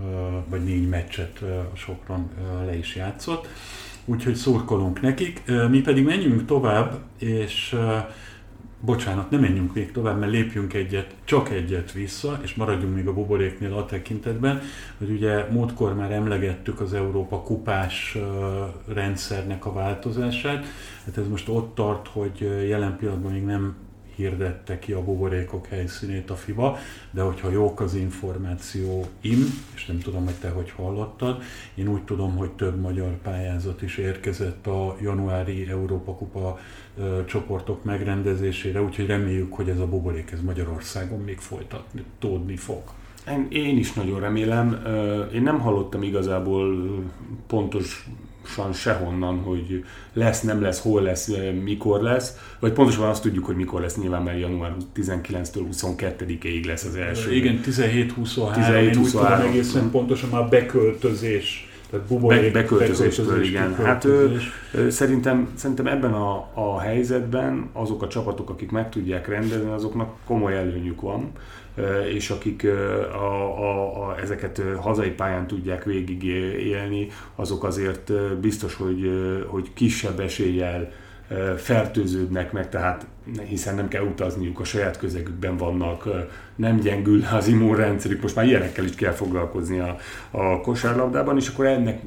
vagy 0.46 0.64
négy 0.64 0.88
meccset 0.88 1.42
a 1.72 1.76
Sopron 1.76 2.30
le 2.66 2.76
is 2.76 2.96
játszott 2.96 3.48
úgyhogy 4.04 4.34
szurkolunk 4.34 5.00
nekik. 5.00 5.42
Mi 5.70 5.80
pedig 5.80 6.04
menjünk 6.04 6.44
tovább, 6.44 6.98
és 7.18 7.76
bocsánat, 8.80 9.30
nem 9.30 9.40
menjünk 9.40 9.74
még 9.74 9.92
tovább, 9.92 10.18
mert 10.18 10.32
lépjünk 10.32 10.74
egyet, 10.74 11.14
csak 11.24 11.50
egyet 11.50 11.92
vissza, 11.92 12.40
és 12.42 12.54
maradjunk 12.54 12.94
még 12.94 13.06
a 13.06 13.12
buboréknél 13.12 13.72
a 13.72 13.84
tekintetben, 13.84 14.60
hogy 14.98 15.10
ugye 15.10 15.46
múltkor 15.50 15.94
már 15.94 16.10
emlegettük 16.12 16.80
az 16.80 16.94
Európa 16.94 17.40
kupás 17.40 18.18
rendszernek 18.88 19.66
a 19.66 19.72
változását, 19.72 20.66
hát 21.04 21.16
ez 21.16 21.28
most 21.28 21.48
ott 21.48 21.74
tart, 21.74 22.08
hogy 22.08 22.64
jelen 22.68 22.96
pillanatban 22.96 23.32
még 23.32 23.44
nem 23.44 23.74
hirdette 24.16 24.78
ki 24.78 24.92
a 24.92 25.04
buborékok 25.04 25.66
helyszínét 25.66 26.30
a 26.30 26.36
FIBA, 26.36 26.78
de 27.10 27.22
hogyha 27.22 27.50
jók 27.50 27.80
az 27.80 27.94
információim, 27.94 29.60
és 29.74 29.86
nem 29.86 29.98
tudom, 29.98 30.24
hogy 30.24 30.34
te 30.34 30.48
hogy 30.48 30.70
hallottad, 30.70 31.42
én 31.74 31.88
úgy 31.88 32.02
tudom, 32.02 32.36
hogy 32.36 32.50
több 32.50 32.80
magyar 32.80 33.18
pályázat 33.22 33.82
is 33.82 33.96
érkezett 33.96 34.66
a 34.66 34.96
januári 35.00 35.68
Európa 35.70 36.14
Kupa 36.14 36.58
ö, 36.98 37.24
csoportok 37.26 37.84
megrendezésére, 37.84 38.82
úgyhogy 38.82 39.06
reméljük, 39.06 39.54
hogy 39.54 39.68
ez 39.68 39.78
a 39.78 39.86
buborék 39.86 40.30
ez 40.30 40.40
Magyarországon 40.40 41.20
még 41.20 41.38
folytatni, 41.38 42.04
tódni 42.18 42.56
fog. 42.56 42.82
Én 43.48 43.78
is 43.78 43.92
nagyon 43.92 44.20
remélem. 44.20 44.82
Én 45.32 45.42
nem 45.42 45.60
hallottam 45.60 46.02
igazából 46.02 46.88
pontos 47.46 48.08
sehonnan, 48.72 49.38
hogy 49.38 49.84
lesz, 50.12 50.40
nem 50.40 50.62
lesz, 50.62 50.80
hol 50.80 51.02
lesz, 51.02 51.30
mikor 51.62 52.00
lesz, 52.00 52.36
vagy 52.60 52.72
pontosan 52.72 53.08
azt 53.08 53.22
tudjuk, 53.22 53.44
hogy 53.44 53.56
mikor 53.56 53.80
lesz, 53.80 53.96
nyilván 53.96 54.22
mert 54.22 54.40
január 54.40 54.74
19-től 54.96 55.64
22-ig 55.72 56.66
lesz 56.66 56.84
az 56.84 56.94
első. 56.94 57.34
Igen, 57.34 57.60
17-23, 57.64 58.54
17, 58.54 58.94
én 58.94 59.00
úgy 59.00 59.10
tudom 59.10 59.32
egészen 59.32 59.90
pontosan 59.90 60.28
már 60.28 60.48
beköltözés 60.48 61.71
tehát 61.92 62.26
Be, 62.26 62.50
beköltözésről, 62.50 63.42
igen. 63.42 63.74
Hát 63.74 64.04
ő, 64.04 64.40
szerintem, 64.88 65.48
szerintem 65.54 65.86
ebben 65.86 66.12
a, 66.12 66.48
a 66.54 66.80
helyzetben 66.80 67.70
azok 67.72 68.02
a 68.02 68.08
csapatok, 68.08 68.50
akik 68.50 68.70
meg 68.70 68.88
tudják 68.88 69.28
rendezni, 69.28 69.70
azoknak 69.70 70.14
komoly 70.26 70.56
előnyük 70.56 71.00
van 71.00 71.32
és 72.14 72.30
akik 72.30 72.66
a, 73.12 73.58
a, 73.58 74.08
a, 74.08 74.20
ezeket 74.20 74.62
hazai 74.80 75.10
pályán 75.10 75.46
tudják 75.46 75.84
végig 75.84 76.24
élni, 76.66 77.08
azok 77.34 77.64
azért 77.64 78.12
biztos, 78.40 78.74
hogy, 78.74 79.10
hogy 79.46 79.72
kisebb 79.74 80.20
eséllyel 80.20 80.92
fertőződnek 81.56 82.52
meg, 82.52 82.68
tehát 82.68 83.06
hiszen 83.48 83.74
nem 83.74 83.88
kell 83.88 84.02
utazniuk, 84.02 84.60
a 84.60 84.64
saját 84.64 84.98
közegükben 84.98 85.56
vannak, 85.56 86.08
nem 86.56 86.76
gyengül 86.76 87.22
az 87.32 87.48
immunrendszerük, 87.48 88.22
most 88.22 88.34
már 88.34 88.44
ilyenekkel 88.44 88.84
is 88.84 88.94
kell 88.94 89.12
foglalkozni 89.12 89.78
a, 89.78 89.96
a 90.30 90.60
kosárlabdában, 90.60 91.36
és 91.36 91.48
akkor 91.48 91.66
ennek, 91.66 92.00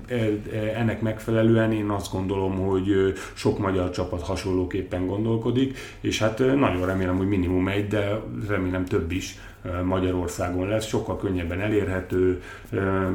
ennek 0.75 1.01
megfelelően 1.01 1.72
én 1.72 1.89
azt 1.89 2.12
gondolom, 2.12 2.55
hogy 2.55 3.13
sok 3.34 3.60
magyar 3.60 3.89
csapat 3.89 4.22
hasonlóképpen 4.22 5.05
gondolkodik, 5.05 5.77
és 6.00 6.20
hát 6.20 6.39
nagyon 6.39 6.86
remélem, 6.86 7.17
hogy 7.17 7.27
minimum 7.27 7.67
egy, 7.67 7.88
de 7.88 8.22
remélem 8.48 8.86
több 8.86 9.12
is 9.12 9.38
Magyarországon 9.84 10.67
lesz, 10.67 10.88
sokkal 10.88 11.17
könnyebben 11.17 11.60
elérhető, 11.60 12.41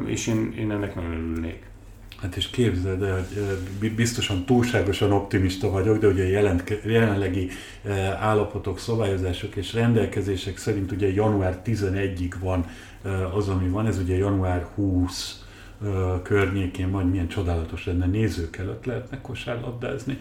és 0.05 0.27
én, 0.27 0.53
én 0.57 0.71
ennek 0.71 0.95
nagyon 0.95 1.11
örülnék. 1.11 1.70
Hát 2.21 2.35
és 2.35 2.49
képzeld 2.49 3.03
el, 3.03 3.25
hogy 3.79 3.91
biztosan 3.95 4.45
túlságosan 4.45 5.11
optimista 5.11 5.69
vagyok, 5.69 5.97
de 5.97 6.07
ugye 6.07 6.23
a 6.23 6.47
jelenlegi 6.85 7.49
állapotok, 8.19 8.79
szabályozások 8.79 9.55
és 9.55 9.73
rendelkezések 9.73 10.57
szerint 10.57 10.91
ugye 10.91 11.13
január 11.13 11.61
11-ig 11.65 12.33
van 12.39 12.65
az, 13.35 13.47
ami 13.47 13.67
van, 13.67 13.87
ez 13.87 13.97
ugye 13.97 14.17
január 14.17 14.67
20 14.75 15.45
környékén 16.23 16.91
van, 16.91 17.07
milyen 17.07 17.27
csodálatos 17.27 17.85
lenne, 17.85 18.05
nézők 18.05 18.57
előtt 18.57 18.85
lehetne 18.85 19.21
kosárlabdázni. 19.21 20.17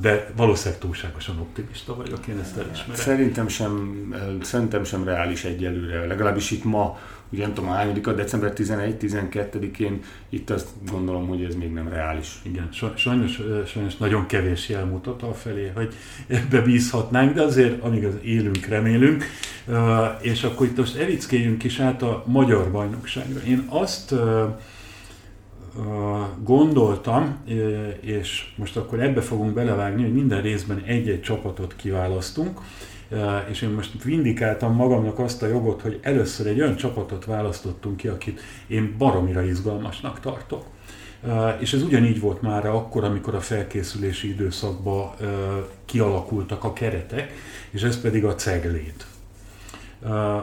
De 0.00 0.32
valószínűleg 0.36 0.80
túlságosan 0.80 1.38
optimista 1.38 1.96
vagyok, 1.96 2.26
én 2.26 2.38
ezt 2.38 2.56
elismerem. 2.56 2.94
Szerintem 2.94 3.48
sem, 3.48 4.04
szerintem 4.42 4.84
sem 4.84 5.04
reális 5.04 5.44
egyelőre, 5.44 6.06
legalábbis 6.06 6.50
itt 6.50 6.64
ma 6.64 6.98
ugye 7.32 7.42
nem 7.42 7.54
tudom, 7.54 7.70
a 7.70 7.72
hányadika, 7.72 8.12
december 8.12 8.52
11-12-én, 8.56 10.02
itt 10.28 10.50
azt 10.50 10.68
gondolom, 10.90 11.26
hogy 11.26 11.44
ez 11.44 11.54
még 11.54 11.72
nem 11.72 11.88
reális. 11.88 12.38
Igen, 12.42 12.68
sajnos, 12.94 13.40
sajnos 13.66 13.96
nagyon 13.96 14.26
kevés 14.26 14.68
jel 14.68 14.84
mutat 14.84 15.22
a 15.22 15.34
felé, 15.34 15.70
hogy 15.74 15.94
ebbe 16.26 16.60
bízhatnánk, 16.60 17.34
de 17.34 17.42
azért 17.42 17.82
amíg 17.82 18.04
az 18.04 18.14
élünk, 18.22 18.66
remélünk. 18.66 19.24
És 20.20 20.42
akkor 20.42 20.66
itt 20.66 20.76
most 20.76 20.96
evickéljünk 20.96 21.64
is 21.64 21.78
át 21.78 22.02
a 22.02 22.24
magyar 22.26 22.70
bajnokságra. 22.70 23.40
Én 23.40 23.64
azt 23.68 24.14
gondoltam, 26.42 27.36
és 28.00 28.52
most 28.56 28.76
akkor 28.76 29.00
ebbe 29.00 29.20
fogunk 29.20 29.52
belevágni, 29.52 30.02
hogy 30.02 30.14
minden 30.14 30.42
részben 30.42 30.82
egy-egy 30.86 31.20
csapatot 31.20 31.76
kiválasztunk, 31.76 32.60
és 33.50 33.62
én 33.62 33.68
most 33.68 34.02
vindikáltam 34.02 34.74
magamnak 34.74 35.18
azt 35.18 35.42
a 35.42 35.46
jogot, 35.46 35.82
hogy 35.82 35.98
először 36.02 36.46
egy 36.46 36.60
olyan 36.60 36.76
csapatot 36.76 37.24
választottunk 37.24 37.96
ki, 37.96 38.08
akit 38.08 38.40
én 38.66 38.94
baromira 38.98 39.42
izgalmasnak 39.42 40.20
tartok. 40.20 40.64
És 41.58 41.72
ez 41.72 41.82
ugyanígy 41.82 42.20
volt 42.20 42.42
már 42.42 42.66
akkor, 42.66 43.04
amikor 43.04 43.34
a 43.34 43.40
felkészülési 43.40 44.28
időszakban 44.28 45.10
kialakultak 45.84 46.64
a 46.64 46.72
keretek, 46.72 47.32
és 47.70 47.82
ez 47.82 48.00
pedig 48.00 48.24
a 48.24 48.34
cegléd. 48.34 48.94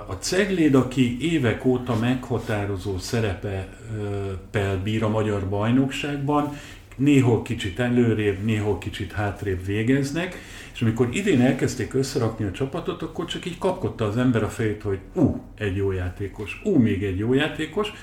A 0.08 0.18
Cegléd, 0.20 0.76
aki 0.76 1.32
évek 1.32 1.66
óta 1.66 1.96
meghatározó 1.96 2.98
szerepel 2.98 4.82
bír 4.84 5.04
a 5.04 5.10
magyar 5.10 5.50
bajnokságban, 5.50 6.58
néhol 6.98 7.42
kicsit 7.42 7.80
előrébb, 7.80 8.44
néhol 8.44 8.78
kicsit 8.78 9.12
hátrébb 9.12 9.66
végeznek, 9.66 10.36
és 10.74 10.82
amikor 10.82 11.10
idén 11.12 11.42
elkezdték 11.42 11.94
összerakni 11.94 12.46
a 12.46 12.52
csapatot, 12.52 13.02
akkor 13.02 13.26
csak 13.26 13.46
így 13.46 13.58
kapkodta 13.58 14.06
az 14.06 14.18
ember 14.18 14.44
a 14.44 14.50
fejét, 14.50 14.82
hogy 14.82 15.00
ú, 15.14 15.42
egy 15.58 15.76
jó 15.76 15.92
játékos, 15.92 16.62
ú, 16.64 16.76
még 16.76 17.04
egy 17.04 17.18
jó 17.18 17.34
játékos, 17.34 17.94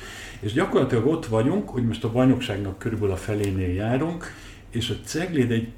és 0.41 0.53
gyakorlatilag 0.53 1.07
ott 1.07 1.27
vagyunk, 1.27 1.69
hogy 1.69 1.87
most 1.87 2.05
a 2.05 2.13
bajnokságnak 2.13 2.79
körülbelül 2.79 3.15
a 3.15 3.19
felénél 3.19 3.75
járunk, 3.75 4.33
és 4.71 4.91
a 4.91 4.95
Cegléd 5.05 5.51
egy 5.51 5.69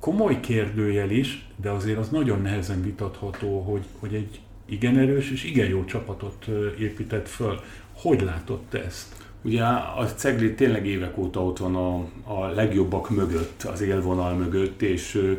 komoly 0.00 0.40
kérdőjel 0.40 1.10
is, 1.10 1.46
de 1.56 1.70
azért 1.70 1.98
az 1.98 2.08
nagyon 2.08 2.42
nehezen 2.42 2.82
vitatható, 2.82 3.60
hogy, 3.60 3.84
hogy 3.98 4.14
egy 4.14 4.40
igen 4.68 4.98
erős 4.98 5.30
és 5.30 5.44
igen 5.44 5.68
jó 5.68 5.84
csapatot 5.84 6.46
épített 6.78 7.28
föl. 7.28 7.60
Hogy 7.92 8.20
látott 8.20 8.74
ezt? 8.74 9.26
Ugye 9.42 9.62
a 9.64 10.06
Cegli 10.16 10.54
tényleg 10.54 10.86
évek 10.86 11.18
óta 11.18 11.44
ott 11.44 11.58
van 11.58 11.76
a, 11.76 11.96
a 12.24 12.46
legjobbak 12.46 13.10
mögött, 13.10 13.62
az 13.62 13.80
élvonal 13.80 14.34
mögött, 14.34 14.82
és 14.82 15.34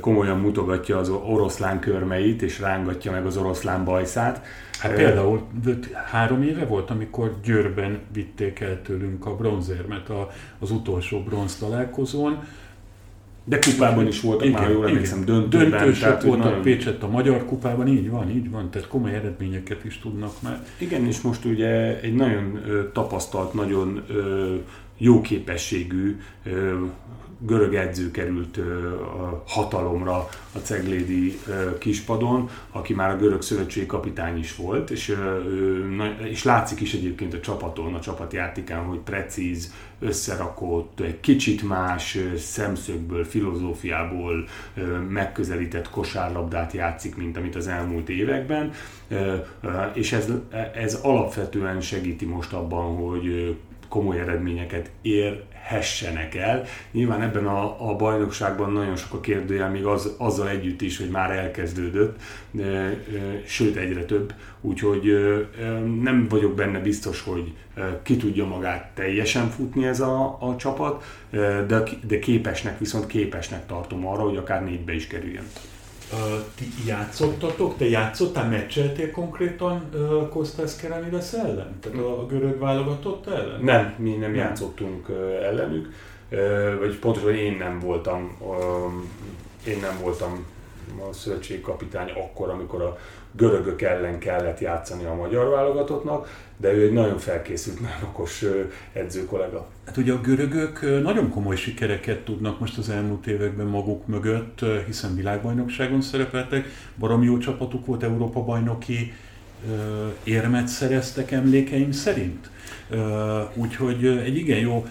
komolyan 0.00 0.38
mutogatja 0.38 0.98
az 0.98 1.08
oroszlán 1.08 1.80
körmeit, 1.80 2.42
és 2.42 2.60
rángatja 2.60 3.10
meg 3.10 3.26
az 3.26 3.36
oroszlán 3.36 3.84
bajszát. 3.84 4.44
Hát 4.78 4.94
például 4.94 5.46
három 6.10 6.42
éve 6.42 6.64
volt, 6.64 6.90
amikor 6.90 7.34
Győrben 7.44 7.98
vitték 8.12 8.60
el 8.60 8.82
tőlünk 8.82 9.26
a 9.26 9.36
bronzérmet 9.36 10.10
az 10.58 10.70
utolsó 10.70 11.22
bronz 11.22 11.56
találkozón, 11.56 12.44
de 13.50 13.58
kupában 13.58 14.06
is 14.06 14.20
voltak 14.20 14.46
igen, 14.46 14.60
már, 14.60 14.70
jól 14.70 14.88
emlékszem, 14.88 15.24
döntőben. 15.24 15.70
Döntősök 15.70 16.22
voltak 16.22 16.44
nagyon... 16.44 16.62
Pécsett 16.62 17.02
a 17.02 17.08
Magyar 17.08 17.44
kupában, 17.44 17.88
így 17.88 18.10
van, 18.10 18.30
így 18.30 18.50
van, 18.50 18.70
tehát 18.70 18.88
komoly 18.88 19.14
eredményeket 19.14 19.84
is 19.84 19.98
tudnak 19.98 20.42
már. 20.42 20.66
Igen, 20.78 21.06
és 21.06 21.20
most 21.20 21.44
ugye 21.44 22.00
egy 22.00 22.14
nagyon 22.14 22.60
ö, 22.66 22.90
tapasztalt, 22.92 23.54
nagyon 23.54 24.02
ö, 24.08 24.54
jó 24.98 25.20
képességű 25.20 26.20
ö, 26.44 26.74
görög 27.40 27.74
edző 27.74 28.10
került 28.10 28.58
hatalomra 29.46 30.28
a 30.52 30.58
ceglédi 30.62 31.38
kispadon, 31.78 32.48
aki 32.70 32.94
már 32.94 33.10
a 33.10 33.16
görög 33.16 33.42
szövetségi 33.42 33.86
kapitány 33.86 34.38
is 34.38 34.56
volt, 34.56 34.90
és, 34.90 35.16
és 36.22 36.44
látszik 36.44 36.80
is 36.80 36.94
egyébként 36.94 37.34
a 37.34 37.40
csapaton, 37.40 37.94
a 37.94 38.00
csapatjátékán, 38.00 38.84
hogy 38.84 38.98
precíz, 38.98 39.72
összerakott, 40.00 41.00
egy 41.00 41.20
kicsit 41.20 41.62
más 41.62 42.18
szemszögből, 42.36 43.24
filozófiából 43.24 44.48
megközelített 45.08 45.90
kosárlabdát 45.90 46.72
játszik, 46.72 47.16
mint 47.16 47.36
amit 47.36 47.56
az 47.56 47.66
elmúlt 47.66 48.08
években, 48.08 48.72
és 49.92 50.12
ez, 50.12 50.32
ez 50.74 50.94
alapvetően 50.94 51.80
segíti 51.80 52.24
most 52.24 52.52
abban, 52.52 52.96
hogy 52.96 53.56
komoly 53.90 54.20
eredményeket 54.20 54.90
ér 55.02 55.42
hessenek 55.62 56.34
el. 56.34 56.64
Nyilván 56.90 57.22
ebben 57.22 57.46
a, 57.46 57.90
a 57.90 57.96
bajnokságban 57.96 58.72
nagyon 58.72 58.96
sok 58.96 59.12
a 59.12 59.20
kérdőjel, 59.20 59.70
még 59.70 59.84
az, 59.84 60.14
azzal 60.18 60.48
együtt 60.48 60.80
is, 60.80 60.98
hogy 60.98 61.08
már 61.08 61.30
elkezdődött, 61.30 62.20
de, 62.50 63.04
sőt 63.46 63.76
egyre 63.76 64.04
több, 64.04 64.34
úgyhogy 64.60 65.04
nem 66.02 66.26
vagyok 66.28 66.54
benne 66.54 66.78
biztos, 66.78 67.22
hogy 67.22 67.52
ki 68.02 68.16
tudja 68.16 68.46
magát 68.46 68.90
teljesen 68.94 69.48
futni 69.48 69.86
ez 69.86 70.00
a, 70.00 70.36
a 70.40 70.56
csapat, 70.56 71.04
de, 71.66 71.82
de 72.06 72.18
képesnek, 72.18 72.78
viszont 72.78 73.06
képesnek 73.06 73.66
tartom 73.66 74.06
arra, 74.06 74.22
hogy 74.22 74.36
akár 74.36 74.64
négybe 74.64 74.94
is 74.94 75.06
kerüljön. 75.06 75.44
Ti 76.54 76.68
játszottatok, 76.86 77.76
te 77.76 77.88
játszottál, 77.88 78.48
meccseltél 78.48 79.10
konkrétan 79.10 79.88
uh, 79.94 80.28
Kostas 80.28 80.76
Keranides 80.76 81.32
ellen? 81.32 81.78
Tehát 81.80 81.98
a, 81.98 82.26
görög 82.26 82.58
válogatott 82.58 83.26
ellen? 83.26 83.60
Nem, 83.60 83.94
mi 83.98 84.10
nem, 84.10 84.20
nem. 84.20 84.34
játszottunk 84.34 85.08
uh, 85.08 85.16
ellenük, 85.42 85.92
uh, 86.30 86.78
vagy 86.78 86.98
pontosan 86.98 87.34
én 87.34 87.56
nem 87.56 87.78
voltam, 87.78 88.36
uh, 88.38 88.92
én 89.66 89.80
nem 89.80 89.98
voltam 90.02 90.46
a 91.08 91.12
szövetségkapitány 91.12 92.10
akkor, 92.10 92.48
amikor 92.48 92.82
a 92.82 92.98
görögök 93.32 93.82
ellen 93.82 94.18
kellett 94.18 94.60
játszani 94.60 95.04
a 95.04 95.14
magyar 95.14 95.48
válogatottnak, 95.48 96.48
de 96.56 96.72
ő 96.72 96.82
egy 96.82 96.92
nagyon 96.92 97.18
felkészült, 97.18 97.80
nagyon 97.80 98.02
okos 98.02 98.44
edző 98.92 99.24
kollega. 99.24 99.66
Hát 99.86 99.96
ugye 99.96 100.12
a 100.12 100.20
görögök 100.20 101.02
nagyon 101.02 101.30
komoly 101.30 101.56
sikereket 101.56 102.24
tudnak 102.24 102.60
most 102.60 102.78
az 102.78 102.88
elmúlt 102.88 103.26
években 103.26 103.66
maguk 103.66 104.06
mögött, 104.06 104.60
hiszen 104.86 105.14
világbajnokságon 105.14 106.00
szerepeltek, 106.00 106.66
baromi 106.98 107.24
jó 107.24 107.38
csapatuk 107.38 107.86
volt, 107.86 108.02
Európa 108.02 108.44
bajnoki 108.44 109.12
érmet 110.24 110.68
szereztek 110.68 111.30
emlékeim 111.30 111.92
szerint. 111.92 112.50
Úgyhogy 113.54 114.06
egy 114.06 114.36
igen 114.36 114.58
jó 114.58 114.86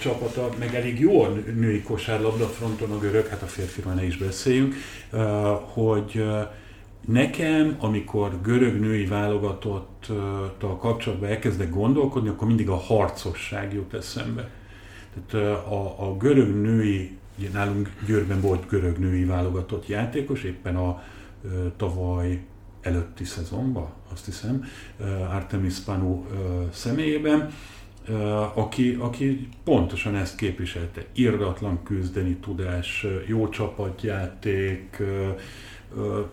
csapata, 0.00 0.48
meg 0.58 0.74
elég 0.74 1.00
jó 1.00 1.22
a 1.22 1.28
női 1.54 1.82
kosárlabda 1.82 2.46
fronton 2.46 2.90
a 2.90 2.98
görög, 2.98 3.26
hát 3.26 3.42
a 3.42 3.46
férfiról 3.46 3.92
ne 3.92 4.04
is 4.04 4.16
beszéljünk, 4.16 4.74
hogy 5.60 6.24
Nekem, 7.06 7.76
amikor 7.78 8.40
görög 8.42 8.80
női 8.80 9.06
válogatottal 9.06 10.76
kapcsolatban 10.78 11.28
elkezdek 11.28 11.70
gondolkodni, 11.70 12.28
akkor 12.28 12.46
mindig 12.46 12.68
a 12.68 12.76
harcosság 12.76 13.72
jut 13.72 13.94
eszembe. 13.94 14.50
Tehát 15.14 15.56
a, 15.66 16.08
a 16.08 16.16
görög 16.16 16.54
női, 16.54 17.16
ugye 17.38 17.48
nálunk 17.52 17.90
Győrben 18.06 18.40
volt 18.40 18.68
görög 18.68 18.98
női 18.98 19.24
válogatott 19.24 19.88
játékos, 19.88 20.42
éppen 20.42 20.76
a 20.76 21.02
tavaly 21.76 22.40
előtti 22.80 23.24
szezonban, 23.24 23.88
azt 24.12 24.24
hiszem, 24.24 24.64
Artemis 25.30 25.78
Panu 25.78 26.24
személyében, 26.70 27.50
aki, 28.54 28.96
aki 29.00 29.48
pontosan 29.64 30.14
ezt 30.14 30.36
képviselte. 30.36 31.04
Irdatlan 31.12 31.82
küzdeni 31.82 32.36
tudás, 32.36 33.06
jó 33.26 33.48
csapatjáték, 33.48 35.02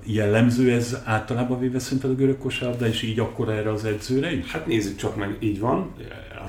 jellemző 0.04 0.72
ez 0.72 0.98
általában 1.06 1.60
véve 1.60 1.80
szerinted 1.80 2.10
a 2.10 2.16
görög 2.16 2.38
kosárlabda, 2.38 2.88
és 2.88 3.02
így 3.02 3.20
akkor 3.20 3.50
erre 3.50 3.72
az 3.72 3.86
edzőre 3.86 4.34
is? 4.34 4.52
Hát 4.52 4.68
nézzük 4.68 4.98
csak 4.98 5.16
meg, 5.16 5.38
így 5.40 5.60
van. 5.60 5.92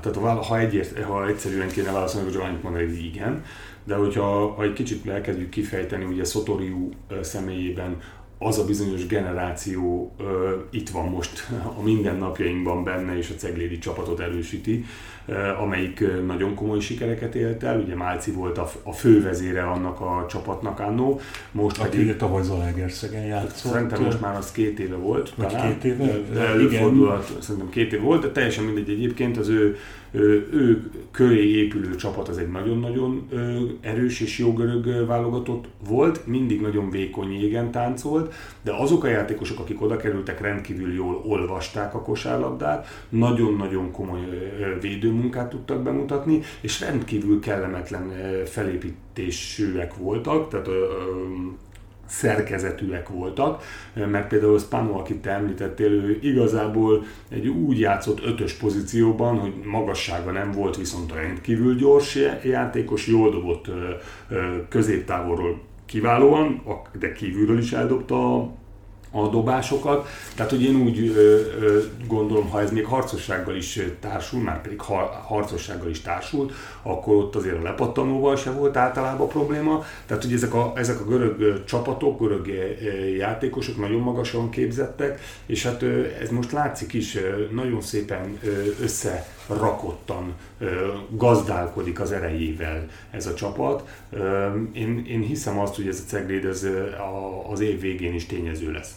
Tehát 0.03 0.45
ha, 0.47 0.59
egyért, 0.59 1.03
ha 1.03 1.27
egyszerűen 1.27 1.69
kéne 1.69 1.93
válaszolni, 1.93 2.29
akkor 2.29 2.43
annyit 2.43 2.63
mondani, 2.63 2.85
hogy 2.85 3.05
igen. 3.05 3.45
De 3.85 3.95
hogyha 3.95 4.55
ha 4.55 4.63
egy 4.63 4.73
kicsit 4.73 5.09
elkezdjük 5.09 5.49
kifejteni, 5.49 6.05
ugye 6.05 6.25
Szotoriú 6.25 6.91
személyében 7.21 7.97
az 8.43 8.59
a 8.59 8.65
bizonyos 8.65 9.07
generáció 9.07 10.13
uh, 10.19 10.27
itt 10.71 10.89
van 10.89 11.09
most 11.09 11.49
a 11.79 11.83
mindennapjainkban 11.83 12.85
benne, 12.85 13.17
és 13.17 13.31
a 13.31 13.39
Ceglédi 13.39 13.79
csapatot 13.79 14.21
erősíti, 14.21 14.85
amelyik 15.61 16.05
nagyon 16.27 16.55
komoly 16.55 16.81
sikereket 16.81 17.35
élt 17.35 17.63
el. 17.63 17.81
Ugye 17.81 17.95
Málci 17.95 18.31
volt 18.31 18.59
a, 18.59 18.71
a 18.83 18.93
fővezére 18.93 19.63
annak 19.63 20.01
a 20.01 20.27
csapatnak 20.29 20.81
annó. 20.81 21.21
Most 21.53 21.79
Aki 21.79 21.97
pedig... 21.97 22.17
tavaly 22.17 22.43
Zalaegerszegen 22.43 23.25
játszott. 23.25 23.73
Szerintem 23.73 24.03
most 24.03 24.21
már 24.21 24.37
az 24.37 24.53
két 24.53 24.79
éve 24.79 24.97
volt. 24.97 25.33
Vagy 25.37 25.47
talán, 25.47 25.69
két 25.69 25.85
éve? 25.85 26.19
De 26.33 26.41
előfordulhat, 26.41 27.37
szerintem 27.39 27.71
két 27.71 27.93
éve 27.93 28.03
volt, 28.03 28.23
de 28.23 28.31
teljesen 28.31 28.65
mindegy 28.65 28.91
egyébként 28.91 29.37
az 29.37 29.49
ő 29.49 29.77
ő 30.13 30.91
köré 31.11 31.51
épülő 31.51 31.95
csapat 31.95 32.29
az 32.29 32.39
egy 32.39 32.51
nagyon-nagyon 32.51 33.29
erős 33.81 34.21
és 34.21 34.39
jó 34.39 34.53
görög 34.53 35.07
válogatott 35.07 35.65
volt, 35.89 36.27
mindig 36.27 36.61
nagyon 36.61 36.91
vékony 36.91 37.33
jégen 37.33 37.71
táncolt, 37.71 38.35
de 38.63 38.73
azok 38.73 39.05
a 39.05 39.09
játékosok, 39.09 39.59
akik 39.59 39.83
oda 39.83 39.97
kerültek, 39.97 40.41
rendkívül 40.41 40.95
jól 40.95 41.23
olvasták 41.27 41.95
a 41.95 42.03
kosárlabdát, 42.03 43.07
nagyon-nagyon 43.09 43.91
komoly 43.91 44.21
védőmunkát 45.21 45.49
tudtak 45.49 45.83
bemutatni, 45.83 46.41
és 46.61 46.81
rendkívül 46.81 47.41
kellemetlen 47.41 48.13
felépítésűek 48.45 49.97
voltak, 49.97 50.49
tehát 50.49 50.69
szerkezetűek 52.07 53.09
voltak, 53.09 53.63
mert 53.95 54.29
például 54.29 54.59
Spano, 54.59 54.99
akit 54.99 55.23
te 55.23 55.31
említettél, 55.31 55.93
ő 55.93 56.19
igazából 56.23 57.05
egy 57.29 57.49
úgy 57.49 57.79
játszott 57.79 58.25
ötös 58.25 58.53
pozícióban, 58.53 59.39
hogy 59.39 59.53
magassága 59.65 60.31
nem 60.31 60.53
volt, 60.53 60.77
viszont 60.77 61.13
rendkívül 61.13 61.75
gyors 61.75 62.19
játékos, 62.45 63.07
jól 63.07 63.31
dobott 63.31 63.71
középtávolról 64.69 65.61
kiválóan, 65.87 66.63
de 66.99 67.13
kívülről 67.13 67.59
is 67.59 67.73
eldobta 67.73 68.51
a 69.11 69.29
dobásokat. 69.29 70.09
Tehát, 70.35 70.51
hogy 70.51 70.63
én 70.63 70.77
úgy 70.77 71.09
ö, 71.09 71.41
ö, 71.61 71.83
gondolom, 72.07 72.49
ha 72.49 72.61
ez 72.61 72.71
még 72.71 72.85
harcossággal 72.85 73.57
is 73.57 73.81
társul, 74.01 74.41
már 74.41 74.61
pedig 74.61 74.81
ha, 74.81 75.25
harcossággal 75.27 75.91
is 75.91 76.01
társult, 76.01 76.53
akkor 76.83 77.15
ott 77.17 77.37
azért 77.37 77.59
a 77.59 77.63
lepattanóval 77.63 78.37
se 78.37 78.51
volt 78.51 78.77
általában 78.77 79.29
probléma. 79.29 79.85
Tehát, 80.07 80.23
hogy 80.23 80.33
ezek 80.33 80.55
a, 80.55 80.73
ezek 80.77 81.01
a 81.01 81.05
görög 81.05 81.65
csapatok, 81.65 82.21
görög 82.21 82.49
játékosok 83.17 83.77
nagyon 83.77 84.01
magasan 84.01 84.51
képzettek, 84.51 85.21
és 85.47 85.65
hát 85.65 85.83
ez 86.21 86.31
most 86.31 86.53
látszik 86.53 86.93
is, 86.93 87.19
nagyon 87.51 87.81
szépen 87.81 88.39
összerakottan 89.51 90.35
gazdálkodik 91.11 92.01
az 92.01 92.13
erejével 92.13 92.87
ez 93.11 93.27
a 93.27 93.35
csapat. 93.35 94.03
Én, 94.73 95.05
én 95.09 95.21
hiszem 95.21 95.59
azt, 95.59 95.75
hogy 95.75 95.87
ez 95.87 96.03
a 96.07 96.09
Cegléd 96.09 96.45
ez 96.45 96.67
az 97.51 97.61
év 97.61 97.81
végén 97.81 98.15
is 98.15 98.27
tényező 98.27 98.73
lesz. 98.73 98.95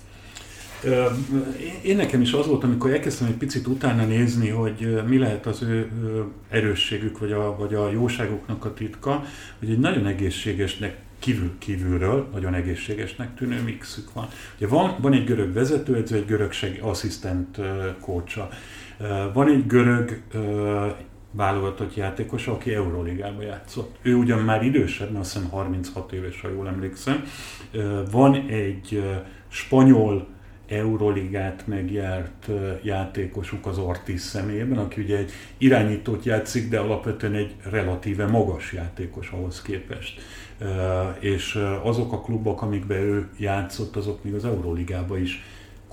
Én 1.81 1.95
nekem 1.95 2.21
is 2.21 2.33
az 2.33 2.47
volt, 2.47 2.63
amikor 2.63 2.91
elkezdtem 2.91 3.27
egy 3.27 3.33
picit 3.33 3.67
utána 3.67 4.05
nézni, 4.05 4.49
hogy 4.49 5.03
mi 5.07 5.17
lehet 5.17 5.45
az 5.45 5.61
ő 5.61 5.89
erősségük, 6.49 7.19
vagy 7.19 7.31
a, 7.31 7.55
vagy 7.57 7.73
a 7.73 7.91
jóságuknak 7.91 8.65
a 8.65 8.73
titka, 8.73 9.23
hogy 9.59 9.69
egy 9.69 9.79
nagyon 9.79 10.05
egészségesnek 10.05 10.97
kívül, 11.19 11.51
kívülről 11.57 12.29
nagyon 12.33 12.53
egészségesnek 12.53 13.35
tűnő 13.35 13.61
mixük 13.61 14.13
van. 14.13 14.27
Ugye 14.55 14.67
van, 14.67 14.95
van 15.01 15.13
egy 15.13 15.25
görög 15.25 15.53
vezetőedző, 15.53 16.15
egy 16.15 16.25
görög 16.25 16.51
asszisztent 16.81 17.57
kócsa. 17.99 18.49
Van 19.33 19.49
egy 19.49 19.67
görög 19.67 20.21
válogatott 21.31 21.95
játékos, 21.95 22.47
aki 22.47 22.73
Euróligában 22.73 23.43
játszott. 23.43 23.95
Ő 24.01 24.15
ugyan 24.15 24.39
már 24.39 24.63
idősebb, 24.63 25.11
mert 25.11 25.23
azt 25.23 25.33
hiszem 25.33 25.49
36 25.49 26.11
éves, 26.11 26.41
ha 26.41 26.49
jól 26.49 26.67
emlékszem. 26.67 27.23
Van 28.11 28.35
egy 28.47 29.03
spanyol 29.47 30.27
Euroligát 30.67 31.67
megjárt 31.67 32.49
játékosuk 32.81 33.65
az 33.65 33.77
Ortiz 33.77 34.21
személyében, 34.21 34.77
aki 34.77 35.01
ugye 35.01 35.17
egy 35.17 35.31
irányítót 35.57 36.23
játszik, 36.23 36.69
de 36.69 36.79
alapvetően 36.79 37.33
egy 37.33 37.55
relatíve 37.69 38.27
magas 38.27 38.73
játékos 38.73 39.29
ahhoz 39.29 39.61
képest. 39.61 40.21
És 41.19 41.59
azok 41.83 42.13
a 42.13 42.21
klubok, 42.21 42.61
amikben 42.61 42.97
ő 42.97 43.29
játszott, 43.37 43.95
azok 43.95 44.23
még 44.23 44.33
az 44.33 44.45
Euroligában 44.45 45.21
is 45.21 45.43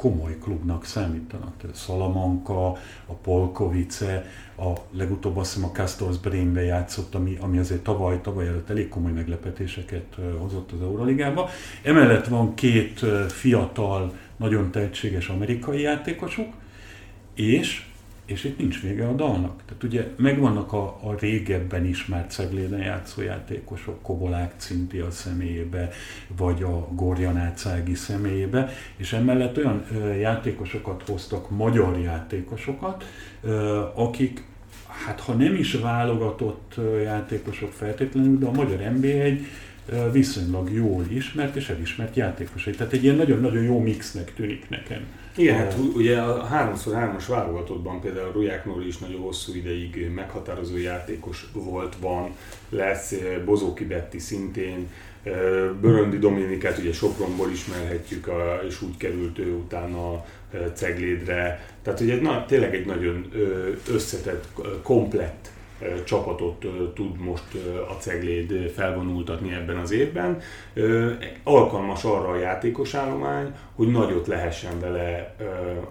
komoly 0.00 0.38
klubnak 0.38 0.84
számítanak. 0.84 1.56
Tehát 1.60 1.76
Salamanca, 1.76 2.66
a 3.06 3.12
Polkovice, 3.22 4.26
a 4.56 4.72
legutóbb 4.90 5.36
azt 5.36 5.54
hiszem 5.54 5.68
a 5.68 5.72
Castors 5.72 6.18
Brainbe 6.18 6.62
játszott, 6.62 7.14
ami, 7.14 7.36
ami 7.40 7.58
azért 7.58 7.82
tavaly, 7.82 8.20
tavaly 8.20 8.46
előtt 8.46 8.70
elég 8.70 8.88
komoly 8.88 9.12
meglepetéseket 9.12 10.16
hozott 10.38 10.72
az 10.72 10.80
Euroligába. 10.80 11.48
Emellett 11.82 12.26
van 12.26 12.54
két 12.54 13.04
fiatal, 13.28 14.12
nagyon 14.36 14.70
tehetséges 14.70 15.28
amerikai 15.28 15.80
játékosuk, 15.80 16.52
és 17.34 17.89
és 18.30 18.44
itt 18.44 18.58
nincs 18.58 18.80
vége 18.80 19.08
a 19.08 19.12
dalnak. 19.12 19.62
Tehát 19.66 19.82
ugye 19.82 20.06
megvannak 20.16 20.72
a, 20.72 20.84
a 20.84 21.14
régebben 21.18 21.84
ismert 21.84 22.30
Cegléden 22.30 22.80
játszó 22.80 23.22
játékosok, 23.22 24.02
Kobolák 24.02 24.54
Cintia 24.56 25.10
személyébe, 25.10 25.90
vagy 26.36 26.62
a 26.62 26.88
Gorjanácági 26.94 27.94
személyébe, 27.94 28.72
és 28.96 29.12
emellett 29.12 29.56
olyan 29.56 29.84
ö, 29.92 30.14
játékosokat 30.14 31.02
hoztak, 31.06 31.50
magyar 31.50 31.98
játékosokat, 31.98 33.04
ö, 33.40 33.82
akik 33.94 34.44
hát 35.04 35.20
ha 35.20 35.32
nem 35.32 35.54
is 35.54 35.74
válogatott 35.74 36.74
játékosok 37.02 37.72
feltétlenül, 37.72 38.38
de 38.38 38.46
a 38.46 38.52
magyar 38.52 38.78
NBA 38.78 39.06
egy 39.06 39.46
viszonylag 40.12 40.72
jól 40.72 41.04
ismert 41.08 41.56
és 41.56 41.68
elismert 41.68 42.16
játékosai. 42.16 42.72
Tehát 42.72 42.92
egy 42.92 43.02
ilyen 43.02 43.16
nagyon-nagyon 43.16 43.62
jó 43.62 43.80
mixnek 43.80 44.34
tűnik 44.34 44.68
nekem. 44.68 45.00
Igen, 45.36 45.56
hát 45.56 45.74
ugye 45.94 46.20
a 46.20 46.48
3x3-as 46.48 47.24
válogatottban 47.28 48.00
például 48.00 48.32
Ruják 48.32 48.64
Nóri 48.64 48.86
is 48.86 48.98
nagyon 48.98 49.20
hosszú 49.20 49.54
ideig 49.54 50.10
meghatározó 50.14 50.76
játékos 50.76 51.46
volt, 51.52 51.96
van, 52.00 52.34
lesz, 52.68 53.14
Bozóki 53.44 53.84
Betti 53.84 54.18
szintén, 54.18 54.88
Böröndi 55.80 56.18
Dominikát 56.18 56.78
ugye 56.78 56.92
Sopronból 56.92 57.50
ismerhetjük, 57.50 58.30
és 58.68 58.82
úgy 58.82 58.96
került 58.96 59.38
ő 59.38 59.52
utána 59.52 60.24
Ceglédre. 60.74 61.66
Tehát 61.82 62.00
ugye 62.00 62.20
na, 62.20 62.44
tényleg 62.46 62.74
egy 62.74 62.86
nagyon 62.86 63.30
összetett, 63.88 64.46
komplett 64.82 65.50
csapatot 66.04 66.66
tud 66.94 67.18
most 67.18 67.44
a 67.88 67.92
Cegléd 67.92 68.70
felvonultatni 68.74 69.52
ebben 69.52 69.76
az 69.76 69.90
évben. 69.90 70.40
Alkalmas 71.42 72.04
arra 72.04 72.28
a 72.28 72.38
játékosállomány, 72.38 73.54
hogy 73.74 73.88
nagyot 73.88 74.26
lehessen 74.26 74.80
vele 74.80 75.36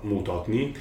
mutatni. 0.01 0.71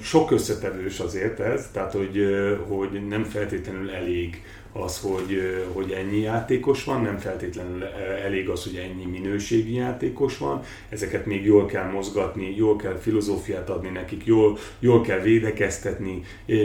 Sok 0.00 0.30
összetevős 0.30 0.98
azért 0.98 1.40
ez, 1.40 1.70
tehát 1.72 1.92
hogy, 1.92 2.24
hogy 2.68 3.06
nem 3.08 3.24
feltétlenül 3.24 3.90
elég 3.90 4.42
az, 4.76 5.00
hogy, 5.00 5.40
hogy 5.72 5.90
ennyi 5.90 6.20
játékos 6.20 6.84
van, 6.84 7.02
nem 7.02 7.18
feltétlenül 7.18 7.84
elég 8.24 8.48
az, 8.48 8.62
hogy 8.62 8.76
ennyi 8.76 9.04
minőségi 9.04 9.74
játékos 9.74 10.38
van, 10.38 10.62
ezeket 10.88 11.26
még 11.26 11.44
jól 11.44 11.66
kell 11.66 11.90
mozgatni, 11.90 12.54
jól 12.56 12.76
kell 12.76 12.96
filozófiát 12.96 13.70
adni 13.70 13.88
nekik, 13.88 14.24
jól, 14.24 14.58
jól 14.78 15.00
kell 15.00 15.20
védekeztetni, 15.20 16.22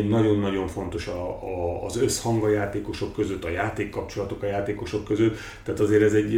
nagyon-nagyon 0.08 0.68
fontos 0.68 1.08
a, 1.08 1.30
a, 1.30 1.86
az 1.86 1.98
összhang 1.98 2.44
a 2.44 2.50
játékosok 2.50 3.14
között, 3.14 3.44
a 3.44 3.50
játékkapcsolatok 3.50 4.44
a 4.44 4.46
játékosok 4.46 5.04
között, 5.04 5.38
tehát 5.64 5.80
azért 5.80 6.02
ez 6.02 6.14
egy, 6.14 6.36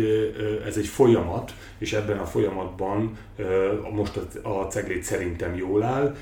ez 0.65 0.77
egy 0.77 0.87
folyamat, 0.87 1.53
és 1.77 1.93
ebben 1.93 2.17
a 2.17 2.25
folyamatban 2.25 3.17
most 3.93 4.19
a, 4.43 4.49
a 4.49 4.67
ceglét 4.67 5.03
szerintem 5.03 5.55
jól 5.55 5.83
áll. 5.83 6.15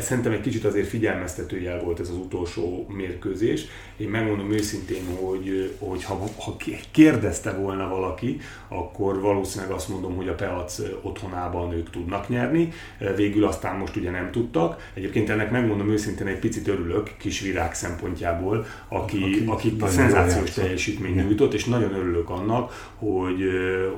Szerintem 0.00 0.32
egy 0.32 0.40
kicsit 0.40 0.64
azért 0.64 0.88
figyelmeztető 0.88 1.60
jel 1.60 1.80
volt 1.80 2.00
ez 2.00 2.08
az 2.08 2.16
utolsó 2.16 2.86
mérkőzés. 2.88 3.66
Én 3.96 4.08
megmondom 4.08 4.52
őszintén, 4.52 4.79
hogy, 5.20 5.76
hogy 5.78 6.04
ha, 6.04 6.26
ha 6.38 6.56
kérdezte 6.90 7.52
volna 7.52 7.88
valaki, 7.88 8.40
akkor 8.68 9.20
valószínűleg 9.20 9.72
azt 9.74 9.88
mondom, 9.88 10.16
hogy 10.16 10.28
a 10.28 10.34
Peac 10.34 10.78
otthonában 11.02 11.72
ők 11.72 11.90
tudnak 11.90 12.28
nyerni. 12.28 12.72
Végül 13.16 13.44
aztán 13.44 13.76
most 13.76 13.96
ugye 13.96 14.10
nem 14.10 14.30
tudtak. 14.30 14.90
Egyébként 14.94 15.28
ennek 15.28 15.50
megmondom 15.50 15.90
őszintén 15.90 16.26
egy 16.26 16.38
picit 16.38 16.68
örülök 16.68 17.10
kis 17.18 17.40
virág 17.40 17.74
szempontjából, 17.74 18.66
aki, 18.88 19.44
aki, 19.46 19.74
aki 19.76 19.76
szenzációs 19.86 20.50
teljesítmény 20.50 21.14
nyújtott, 21.14 21.54
és 21.54 21.64
nagyon 21.64 21.94
örülök 21.94 22.30
annak, 22.30 22.90
hogy, 22.98 23.42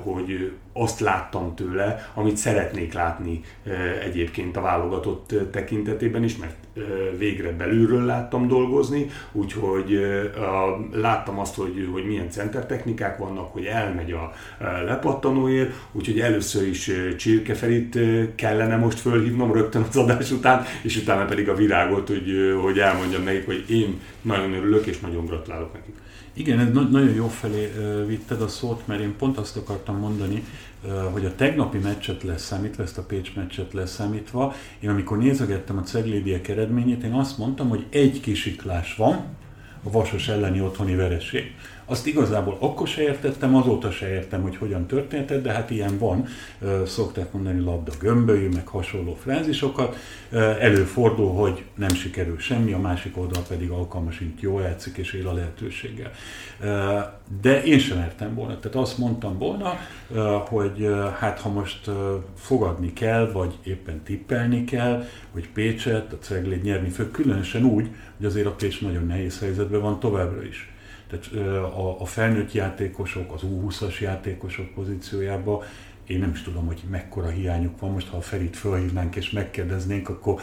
hogy 0.03 0.53
azt 0.73 1.01
láttam 1.01 1.55
tőle, 1.55 2.11
amit 2.15 2.37
szeretnék 2.37 2.93
látni 2.93 3.41
egyébként 4.03 4.57
a 4.57 4.61
válogatott 4.61 5.35
tekintetében 5.51 6.25
is, 6.25 6.37
mert 6.37 6.57
végre 7.19 7.51
belülről 7.51 8.05
láttam 8.05 8.49
dolgozni, 8.49 9.11
úgyhogy 9.33 10.01
láttam 10.93 11.39
azt, 11.39 11.55
hogy, 11.55 11.89
hogy 11.93 12.07
milyen 12.07 12.31
centertechnikák 12.31 13.19
vannak, 13.19 13.53
hogy 13.53 13.65
elmegy 13.65 14.13
a 14.13 14.33
lepattanóért, 14.85 15.73
úgyhogy 15.93 16.21
először 16.21 16.67
is 16.67 16.91
Csirkeferit 17.17 17.99
kellene 18.35 18.77
most 18.77 18.99
fölhívnom 18.99 19.53
rögtön 19.53 19.85
az 19.89 19.97
adás 19.97 20.31
után, 20.31 20.65
és 20.83 20.97
utána 20.97 21.25
pedig 21.25 21.49
a 21.49 21.55
virágot, 21.55 22.09
hogy, 22.09 22.57
hogy 22.63 22.79
elmondjam 22.79 23.23
nekik, 23.23 23.47
hogy 23.47 23.65
én 23.71 24.01
nagyon 24.23 24.53
örülök 24.53 24.87
és 24.87 25.01
nagyon 25.01 25.27
gratulálok 25.27 25.73
nekik. 25.73 25.95
Igen, 26.35 26.73
nagyon 26.91 27.15
jó 27.15 27.29
felé 27.29 27.73
vitted 28.07 28.43
a 28.43 28.49
szót, 28.49 28.87
mert 28.87 29.01
én 29.01 29.17
pont 29.17 29.39
azt 29.39 29.57
akartam 29.57 29.99
mondani, 29.99 30.45
hogy 31.13 31.25
a 31.25 31.35
tegnapi 31.35 31.79
meccset 31.79 32.23
leszámítva, 32.23 32.83
ezt 32.83 32.99
a 32.99 33.03
Pécs 33.03 33.35
meccset 33.35 33.73
leszámítva, 33.73 34.55
én 34.81 34.91
amikor 34.91 35.19
nézegettem 35.19 35.79
a 35.79 35.83
Ceglédiek 35.83 36.49
eredményét, 36.49 37.03
én 37.03 37.13
azt 37.13 37.39
mondtam, 37.39 37.69
hogy 37.69 37.87
egy 37.91 38.21
kisiklás 38.21 38.97
van, 38.97 39.25
a 39.83 39.91
Vasos 39.91 40.29
elleni 40.29 40.61
otthoni 40.61 40.95
vereség. 40.95 41.55
Azt 41.85 42.07
igazából 42.07 42.57
akkor 42.61 42.89
se 42.89 43.03
értettem, 43.03 43.57
azóta 43.57 43.91
se 43.91 44.09
értem, 44.09 44.43
hogy 44.43 44.57
hogyan 44.57 44.87
történt, 44.87 45.43
de 45.43 45.53
hát 45.53 45.71
ilyen 45.71 45.99
van. 45.99 46.27
Szokták 46.87 47.33
mondani 47.33 47.61
labda 47.61 47.93
gömbölyű, 48.01 48.49
meg 48.49 48.67
hasonló 48.67 49.15
frázisokat. 49.15 49.97
Előfordul, 50.61 51.33
hogy 51.33 51.65
nem 51.75 51.95
sikerül 51.95 52.39
semmi, 52.39 52.73
a 52.73 52.79
másik 52.79 53.19
oldal 53.19 53.43
pedig 53.49 53.71
alkalmasint 53.71 54.41
jól 54.41 54.63
játszik 54.63 54.97
és 54.97 55.13
él 55.13 55.29
a 55.29 55.33
lehetőséggel. 55.33 56.11
De 57.43 57.63
én 57.63 57.79
sem 57.79 57.99
értem 57.99 58.35
volna. 58.35 58.59
Tehát 58.59 58.77
azt 58.77 58.99
mondtam 58.99 59.39
volna, 59.39 59.73
hogy 60.49 60.89
hát 61.19 61.41
ha 61.41 61.49
most 61.49 61.91
fogadni 62.37 62.93
kell, 62.93 63.31
vagy 63.33 63.55
éppen 63.63 64.03
tippelni 64.03 64.65
kell, 64.65 65.05
hogy 65.31 65.49
Pécset, 65.49 66.13
a 66.13 66.19
Cegléd 66.19 66.63
nyerni 66.63 66.89
fog, 66.89 67.11
különösen 67.11 67.65
úgy, 67.65 67.89
hogy 68.17 68.27
azért 68.27 68.47
a 68.47 68.51
Pécs 68.51 68.83
nagyon 68.83 69.07
nehéz 69.07 69.39
helyzetben 69.41 69.81
van 69.81 70.01
továbbra 70.01 70.43
is. 70.43 70.72
Tehát 71.13 71.49
a, 71.75 72.01
a 72.01 72.05
felnőtt 72.05 72.53
játékosok, 72.53 73.33
az 73.33 73.41
U20-as 73.45 74.01
játékosok 74.01 74.75
pozíciójában 74.75 75.63
én 76.07 76.19
nem 76.19 76.31
is 76.31 76.43
tudom, 76.43 76.67
hogy 76.67 76.81
mekkora 76.91 77.29
hiányuk 77.29 77.81
van. 77.81 77.91
Most, 77.91 78.09
ha 78.09 78.17
a 78.17 78.21
Ferit 78.21 78.57
fölhívnánk 78.57 79.17
és 79.17 79.31
megkérdeznénk, 79.31 80.09
akkor 80.09 80.41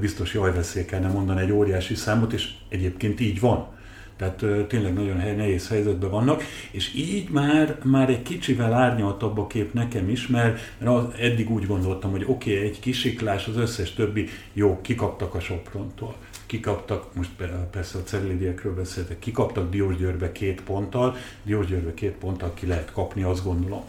biztos 0.00 0.34
jaj 0.34 0.52
veszély 0.52 0.84
kellene 0.84 1.12
mondani 1.12 1.40
egy 1.40 1.52
óriási 1.52 1.94
számot, 1.94 2.32
és 2.32 2.50
egyébként 2.68 3.20
így 3.20 3.40
van. 3.40 3.68
Tehát 4.16 4.66
tényleg 4.68 4.92
nagyon 4.92 5.16
nehéz 5.16 5.68
helyzetben 5.68 6.10
vannak, 6.10 6.42
és 6.70 6.94
így 6.94 7.28
már, 7.28 7.78
már 7.84 8.08
egy 8.08 8.22
kicsivel 8.22 8.72
árnyaltabb 8.72 9.38
a 9.38 9.46
kép 9.46 9.72
nekem 9.72 10.08
is, 10.08 10.26
mert, 10.26 10.60
mert 10.78 10.90
az, 10.90 11.04
eddig 11.20 11.50
úgy 11.50 11.66
gondoltam, 11.66 12.10
hogy 12.10 12.24
oké, 12.26 12.54
okay, 12.54 12.66
egy 12.68 12.80
kisiklás, 12.80 13.46
az 13.46 13.56
összes 13.56 13.94
többi, 13.94 14.28
jó, 14.52 14.80
kikaptak 14.80 15.34
a 15.34 15.40
Soprontól 15.40 16.14
kikaptak, 16.50 17.14
most 17.14 17.30
persze 17.70 17.98
a 17.98 18.02
Ceglédiekről 18.02 18.74
beszéltek, 18.74 19.18
kikaptak 19.18 19.70
Diósgyőrbe 19.70 20.32
két 20.32 20.62
ponttal, 20.62 21.16
Diósgyőrbe 21.42 21.94
két 21.94 22.12
ponttal 22.12 22.54
ki 22.54 22.66
lehet 22.66 22.92
kapni, 22.92 23.22
azt 23.22 23.44
gondolom 23.44 23.84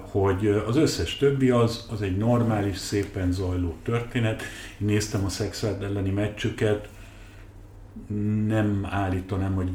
hogy 0.00 0.46
az 0.66 0.76
összes 0.76 1.16
többi 1.16 1.50
az, 1.50 1.86
az 1.90 2.02
egy 2.02 2.16
normális, 2.16 2.76
szépen 2.76 3.32
zajló 3.32 3.76
történet. 3.82 4.42
Én 4.80 4.86
néztem 4.86 5.24
a 5.24 5.28
Szexárd 5.28 5.82
elleni 5.82 6.10
meccsüket, 6.10 6.88
nem 8.46 8.88
állítanám, 8.90 9.54
hogy 9.54 9.70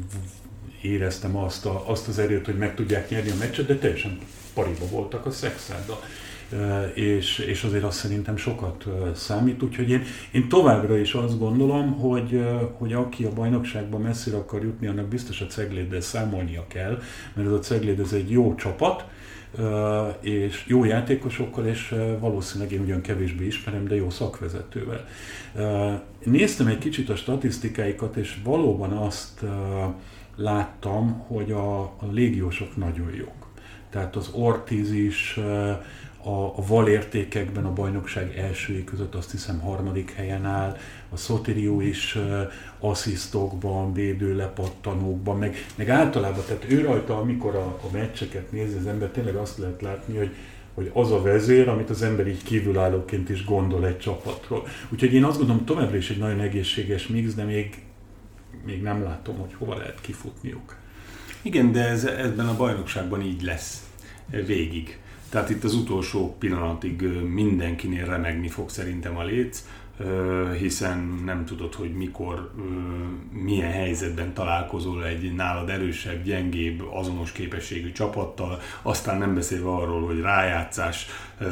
éreztem 0.82 1.36
azt, 1.36 1.66
a, 1.66 1.90
azt 1.90 2.08
az 2.08 2.18
erőt, 2.18 2.44
hogy 2.44 2.58
meg 2.58 2.74
tudják 2.74 3.10
nyerni 3.10 3.30
a 3.30 3.36
meccset, 3.38 3.66
de 3.66 3.76
teljesen 3.76 4.18
pariba 4.54 4.86
voltak 4.86 5.26
a 5.26 5.30
Szexárddal. 5.30 6.00
És, 6.94 7.38
és 7.38 7.64
azért 7.64 7.84
azt 7.84 7.98
szerintem 7.98 8.36
sokat 8.36 8.86
számít, 9.14 9.62
úgyhogy 9.62 9.90
én, 9.90 10.02
én 10.32 10.48
továbbra 10.48 10.98
is 10.98 11.12
azt 11.12 11.38
gondolom, 11.38 11.92
hogy, 11.92 12.44
hogy 12.78 12.92
aki 12.92 13.24
a 13.24 13.32
bajnokságban 13.32 14.00
messzire 14.00 14.36
akar 14.36 14.62
jutni, 14.62 14.86
annak 14.86 15.06
biztos 15.06 15.40
a 15.40 15.46
Cegléddel 15.46 16.00
számolnia 16.00 16.64
kell, 16.68 16.98
mert 17.34 17.48
ez 17.48 17.52
a 17.52 17.58
Cegléd 17.58 18.00
ez 18.00 18.12
egy 18.12 18.30
jó 18.30 18.54
csapat, 18.54 19.04
és 20.20 20.64
jó 20.66 20.84
játékosokkal, 20.84 21.66
és 21.66 21.94
valószínűleg 22.20 22.72
én 22.72 22.80
ugyan 22.80 23.00
kevésbé 23.00 23.46
ismerem, 23.46 23.86
de 23.86 23.94
jó 23.94 24.10
szakvezetővel. 24.10 25.06
Néztem 26.24 26.66
egy 26.66 26.78
kicsit 26.78 27.08
a 27.08 27.16
statisztikáikat, 27.16 28.16
és 28.16 28.38
valóban 28.44 28.92
azt 28.92 29.44
láttam, 30.36 31.24
hogy 31.26 31.52
a, 31.52 31.80
a 31.80 32.06
légiósok 32.12 32.76
nagyon 32.76 33.14
jók. 33.14 33.46
Tehát 33.90 34.16
az 34.16 34.30
Ortiz 34.32 34.92
is 34.92 35.38
a, 36.24 36.58
a 36.58 36.66
valértékekben 36.66 37.64
a 37.64 37.72
bajnokság 37.72 38.36
elsői 38.36 38.84
között 38.84 39.14
azt 39.14 39.30
hiszem 39.30 39.60
harmadik 39.60 40.12
helyen 40.12 40.44
áll, 40.44 40.76
a 41.10 41.16
Sotirio 41.16 41.80
is 41.80 42.14
uh, 42.14 42.40
asszisztokban, 42.78 43.92
védőlepattanókban, 43.92 45.38
meg, 45.38 45.56
meg 45.74 45.88
általában, 45.88 46.44
tehát 46.46 46.64
ő 46.68 46.80
rajta, 46.80 47.18
amikor 47.18 47.54
a, 47.54 47.78
a 47.82 47.88
meccseket 47.92 48.52
nézi 48.52 48.76
az 48.76 48.86
ember, 48.86 49.08
tényleg 49.08 49.34
azt 49.34 49.58
lehet 49.58 49.82
látni, 49.82 50.16
hogy 50.16 50.34
hogy 50.74 50.90
az 50.92 51.12
a 51.12 51.22
vezér, 51.22 51.68
amit 51.68 51.90
az 51.90 52.02
ember 52.02 52.26
így 52.26 52.42
kívülállóként 52.42 53.28
is 53.28 53.44
gondol 53.44 53.86
egy 53.86 53.98
csapatról. 53.98 54.66
Úgyhogy 54.88 55.12
én 55.12 55.24
azt 55.24 55.38
gondolom 55.38 55.64
továbbra 55.64 55.96
is 55.96 56.10
egy 56.10 56.18
nagyon 56.18 56.40
egészséges 56.40 57.06
mix, 57.06 57.34
de 57.34 57.44
még, 57.44 57.82
még 58.64 58.82
nem 58.82 59.02
látom, 59.02 59.38
hogy 59.38 59.54
hova 59.58 59.76
lehet 59.76 60.00
kifutniuk. 60.00 60.76
Igen, 61.42 61.72
de 61.72 61.88
ez, 61.88 62.04
ebben 62.04 62.46
a 62.46 62.56
bajnokságban 62.56 63.22
így 63.22 63.42
lesz 63.42 63.88
végig. 64.46 64.98
Tehát 65.34 65.50
itt 65.50 65.64
az 65.64 65.74
utolsó 65.74 66.36
pillanatig 66.38 67.02
mindenkinél 67.28 68.04
remegni 68.04 68.48
fog 68.48 68.70
szerintem 68.70 69.16
a 69.16 69.24
léc, 69.24 69.64
hiszen 70.58 71.22
nem 71.24 71.44
tudod, 71.44 71.74
hogy 71.74 71.94
mikor, 71.94 72.50
milyen 73.32 73.70
helyzetben 73.70 74.34
találkozol 74.34 75.06
egy 75.06 75.34
nálad 75.34 75.68
erősebb, 75.68 76.22
gyengébb, 76.22 76.82
azonos 76.92 77.32
képességű 77.32 77.92
csapattal, 77.92 78.60
aztán 78.82 79.18
nem 79.18 79.34
beszélve 79.34 79.68
arról, 79.68 80.06
hogy 80.06 80.20
rájátszás, 80.20 81.06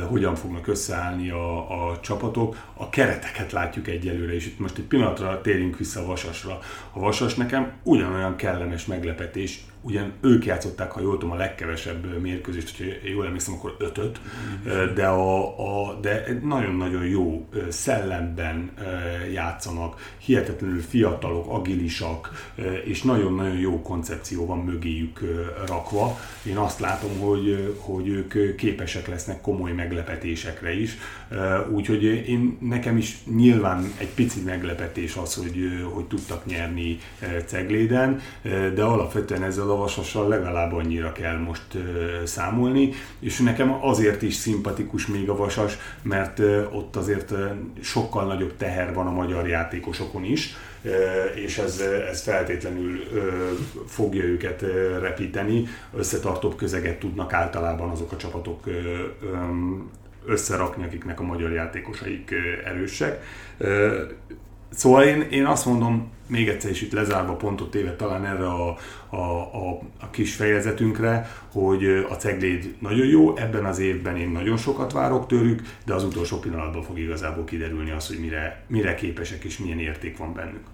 hogyan 0.09 0.35
fognak 0.35 0.67
összeállni 0.67 1.31
a, 1.31 1.89
a 1.89 2.01
csapatok. 2.01 2.57
A 2.75 2.89
kereteket 2.89 3.53
látjuk 3.53 3.89
egyelőre, 3.89 4.35
és 4.35 4.47
itt 4.47 4.59
most 4.59 4.79
egy 4.79 4.85
pillanatra 4.85 5.41
térjünk 5.41 5.79
vissza 5.79 6.01
a 6.01 6.07
Vasasra. 6.07 6.59
A 6.93 6.99
Vasas 6.99 7.35
nekem 7.35 7.73
ugyanolyan 7.83 8.37
kellemes 8.37 8.87
meglepetés, 8.87 9.61
ugyan 9.83 10.13
ők 10.21 10.45
játszották, 10.45 10.91
ha 10.91 11.01
jól 11.01 11.19
tudom, 11.19 11.31
a 11.31 11.37
legkevesebb 11.37 12.21
mérkőzést, 12.21 12.77
hogyha 12.77 12.95
jól 13.09 13.27
emlékszem, 13.27 13.55
akkor 13.55 13.77
ötöt, 13.79 14.21
de, 14.95 15.07
a, 15.07 15.89
a, 15.89 15.99
de 16.01 16.39
nagyon-nagyon 16.43 17.05
jó 17.05 17.49
szellemben 17.69 18.71
játszanak, 19.33 20.15
hihetetlenül 20.19 20.81
fiatalok, 20.81 21.47
agilisak, 21.49 22.53
és 22.85 23.03
nagyon-nagyon 23.03 23.59
jó 23.59 23.83
koncepció 23.83 24.47
van 24.47 24.59
mögéjük 24.59 25.21
rakva. 25.67 26.19
Én 26.43 26.57
azt 26.57 26.81
látom, 26.81 27.19
hogy, 27.19 27.75
hogy 27.79 28.09
ők 28.09 28.57
képesek 28.57 29.09
lesznek 29.09 29.41
komoly 29.41 29.72
meglepetésekre 29.73 30.73
is, 30.73 30.97
úgyhogy 31.71 32.05
én 32.05 32.59
nekem 32.61 32.97
is 32.97 33.17
nyilván 33.37 33.93
egy 33.99 34.09
pici 34.15 34.41
meglepetés 34.41 35.17
az, 35.17 35.35
hogy, 35.35 35.57
hogy 35.93 36.05
tudtak 36.05 36.47
nyerni 36.47 36.99
Cegléden, 37.47 38.21
de 38.75 38.83
alapvetően 38.83 39.43
ezzel 39.43 39.71
a 39.71 39.77
Vasassal 39.77 40.29
legalább 40.29 40.73
annyira 40.73 41.13
kell 41.13 41.39
most 41.39 41.67
számolni, 42.25 42.93
és 43.19 43.39
nekem 43.39 43.85
azért 43.85 44.23
is 44.23 44.35
szimpatikus 44.35 45.07
még 45.07 45.29
a 45.29 45.37
Vasas, 45.37 45.79
mert 46.03 46.39
ott 46.73 46.97
azért 46.97 47.33
sokkal 47.81 48.27
nagyobb 48.27 48.57
teher 48.57 48.95
van 48.95 49.07
a 49.07 49.11
magyar 49.11 49.49
játékosokon 49.49 50.25
is, 50.25 50.55
és 51.35 51.59
ez, 51.59 51.81
ez 52.11 52.23
feltétlenül 52.23 53.01
fogja 53.87 54.23
őket 54.23 54.65
repíteni, 55.01 55.67
összetartóbb 55.97 56.57
közeget 56.57 56.99
tudnak 56.99 57.33
általában 57.33 57.91
azok 57.91 58.13
a 58.13 58.17
csapatok 58.17 58.65
összerakni, 60.27 60.85
akiknek 60.85 61.21
a 61.21 61.23
magyar 61.23 61.53
játékosaik 61.53 62.35
erősek. 62.65 63.25
Szóval 64.71 65.03
én, 65.03 65.21
én 65.21 65.47
azt 65.47 65.67
mondom, 65.67 66.11
még 66.27 66.49
egyszer 66.49 66.71
is 66.71 66.83
itt 66.83 66.93
lezárva 66.93 67.33
pontot 67.33 67.71
téve 67.71 67.97
talán 67.97 68.27
erre 68.27 68.47
a, 68.47 68.77
a, 69.09 69.17
a, 69.17 69.81
a 70.01 70.11
kis 70.11 70.35
fejezetünkre, 70.35 71.31
hogy 71.53 71.85
a 72.11 72.15
Cegléd 72.15 72.75
nagyon 72.79 73.07
jó, 73.07 73.37
ebben 73.37 73.65
az 73.65 73.79
évben 73.79 74.17
én 74.17 74.29
nagyon 74.29 74.57
sokat 74.57 74.93
várok 74.93 75.27
tőlük, 75.27 75.63
de 75.85 75.95
az 75.95 76.05
utolsó 76.05 76.39
pillanatban 76.39 76.83
fog 76.83 76.99
igazából 76.99 77.45
kiderülni 77.45 77.91
az, 77.91 78.07
hogy 78.07 78.19
mire, 78.19 78.65
mire 78.67 78.95
képesek 78.95 79.45
és 79.45 79.59
milyen 79.59 79.79
érték 79.79 80.17
van 80.17 80.35
bennük. 80.35 80.65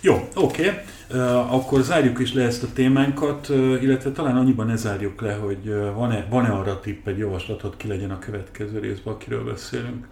Jó, 0.00 0.28
oké. 0.34 0.66
Okay. 0.66 0.80
Uh, 1.12 1.54
akkor 1.54 1.82
zárjuk 1.82 2.18
is 2.18 2.34
le 2.34 2.42
ezt 2.42 2.62
a 2.62 2.66
témánkat, 2.72 3.48
uh, 3.48 3.82
illetve 3.82 4.10
talán 4.10 4.36
annyiban 4.36 4.66
ne 4.66 4.76
zárjuk 4.76 5.20
le, 5.20 5.32
hogy 5.32 5.58
uh, 5.68 5.94
van-e, 5.94 6.26
van-e 6.30 6.48
arra 6.48 6.80
tipp, 6.80 7.06
egy 7.06 7.18
javaslatod 7.18 7.76
ki 7.76 7.88
legyen 7.88 8.10
a 8.10 8.18
következő 8.18 8.78
részben, 8.78 9.14
akiről 9.14 9.44
beszélünk? 9.44 10.06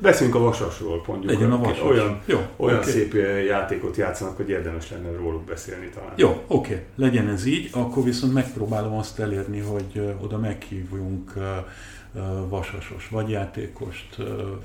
Beszéljünk 0.00 0.38
a 0.38 0.42
Vasasról, 0.42 1.04
mondjuk. 1.06 1.32
Legyen 1.32 1.52
a 1.52 1.58
Vasas. 1.58 1.82
Olyan, 1.82 2.20
Jó, 2.26 2.38
olyan 2.56 2.78
okay. 2.78 2.90
szép 2.90 3.14
játékot 3.46 3.96
játszanak, 3.96 4.36
hogy 4.36 4.48
érdemes 4.48 4.90
lenne 4.90 5.16
róluk 5.16 5.44
beszélni 5.44 5.88
talán. 5.88 6.12
Jó, 6.16 6.28
oké, 6.46 6.72
okay. 6.72 6.84
legyen 6.94 7.28
ez 7.28 7.46
így. 7.46 7.68
Akkor 7.72 8.04
viszont 8.04 8.32
megpróbálom 8.32 8.94
azt 8.94 9.18
elérni, 9.18 9.58
hogy 9.58 10.14
oda 10.20 10.38
meghívjunk 10.38 11.32
Vasasos 12.48 13.08
vagy 13.08 13.30
játékost, 13.30 14.16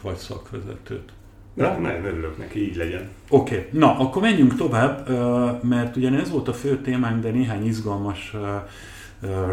vagy 0.02 0.16
szakvezetőt. 0.16 1.12
Na, 1.56 1.78
nem, 1.78 2.06
örülök 2.06 2.38
neki, 2.38 2.70
így 2.70 2.76
legyen. 2.76 3.10
Oké, 3.30 3.56
okay. 3.56 3.80
na, 3.80 4.00
akkor 4.00 4.22
menjünk 4.22 4.56
tovább, 4.56 5.10
mert 5.64 5.96
ugyan 5.96 6.14
ez 6.14 6.32
volt 6.32 6.48
a 6.48 6.54
fő 6.54 6.78
témánk, 6.78 7.22
de 7.22 7.30
néhány 7.30 7.66
izgalmas 7.66 8.36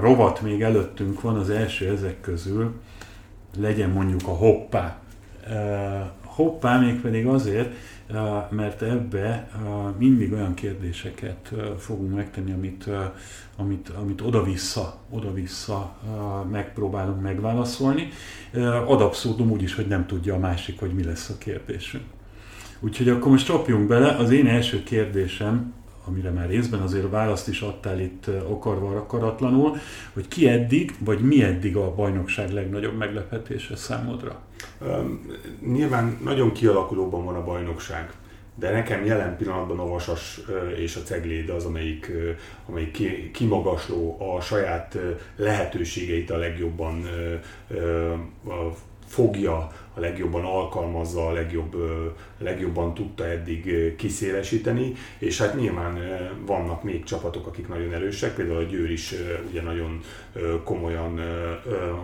rovat 0.01 0.41
még 0.41 0.63
előttünk 0.63 1.21
van, 1.21 1.37
az 1.37 1.51
első 1.51 1.89
ezek 1.89 2.21
közül 2.21 2.73
legyen 3.59 3.91
mondjuk 3.91 4.21
a 4.25 4.31
hoppá. 4.31 4.99
Hoppá 6.25 6.79
mégpedig 6.79 7.27
azért, 7.27 7.75
mert 8.51 8.83
ebbe 8.83 9.49
mindig 9.99 10.33
olyan 10.33 10.55
kérdéseket 10.55 11.53
fogunk 11.79 12.15
megtenni, 12.15 12.53
amit, 12.53 12.89
amit, 13.57 13.89
amit 13.89 14.21
oda-vissza, 14.21 14.97
oda-vissza 15.11 15.97
megpróbálunk 16.51 17.23
megválaszolni. 17.23 18.09
Ad 18.87 19.01
abszurdum 19.01 19.51
úgy 19.51 19.63
is, 19.63 19.75
hogy 19.75 19.87
nem 19.87 20.07
tudja 20.07 20.35
a 20.35 20.39
másik, 20.39 20.81
hogy 20.81 20.93
mi 20.93 21.05
lesz 21.05 21.29
a 21.29 21.39
kérdésünk. 21.39 22.05
Úgyhogy 22.81 23.09
akkor 23.09 23.31
most 23.31 23.47
csapjunk 23.47 23.89
bele. 23.89 24.17
Az 24.17 24.31
én 24.31 24.47
első 24.47 24.83
kérdésem, 24.83 25.73
amire 26.05 26.31
már 26.31 26.49
részben 26.49 26.81
azért 26.81 27.11
választ 27.11 27.49
is 27.49 27.61
adtál 27.61 28.01
itt 28.01 28.27
akarva 28.27 28.97
akaratlanul, 28.97 29.77
hogy 30.13 30.29
ki 30.29 30.49
eddig, 30.49 30.95
vagy 30.99 31.19
mi 31.19 31.43
eddig 31.43 31.77
a 31.77 31.95
bajnokság 31.95 32.51
legnagyobb 32.51 32.97
meglepetése 32.97 33.77
számodra? 33.77 34.43
Nyilván 35.67 36.19
nagyon 36.25 36.53
kialakulóban 36.53 37.25
van 37.25 37.35
a 37.35 37.45
bajnokság, 37.45 38.13
de 38.55 38.71
nekem 38.71 39.05
jelen 39.05 39.37
pillanatban 39.37 39.79
a 39.79 39.87
Vasas 39.89 40.41
és 40.77 40.97
a 40.97 41.03
Cegléd 41.03 41.49
az, 41.49 41.65
amelyik, 41.65 42.11
amelyik 42.69 43.31
kimagasló 43.33 44.35
a 44.37 44.41
saját 44.41 44.99
lehetőségeit 45.37 46.31
a 46.31 46.37
legjobban 46.37 47.09
fogja 49.07 49.73
a 49.95 50.01
legjobban 50.01 50.45
alkalmazza, 50.45 51.27
a 51.27 51.33
legjobb, 51.33 51.77
legjobban 52.39 52.95
tudta 52.95 53.27
eddig 53.27 53.95
kiszélesíteni, 53.97 54.93
és 55.19 55.39
hát 55.39 55.55
nyilván 55.55 55.99
vannak 56.47 56.83
még 56.83 57.05
csapatok, 57.05 57.47
akik 57.47 57.69
nagyon 57.69 57.93
erősek, 57.93 58.35
például 58.35 58.59
a 58.59 58.63
Győr 58.63 58.91
is 58.91 59.15
ugye 59.51 59.63
nagyon 59.63 60.01
komolyan 60.65 61.21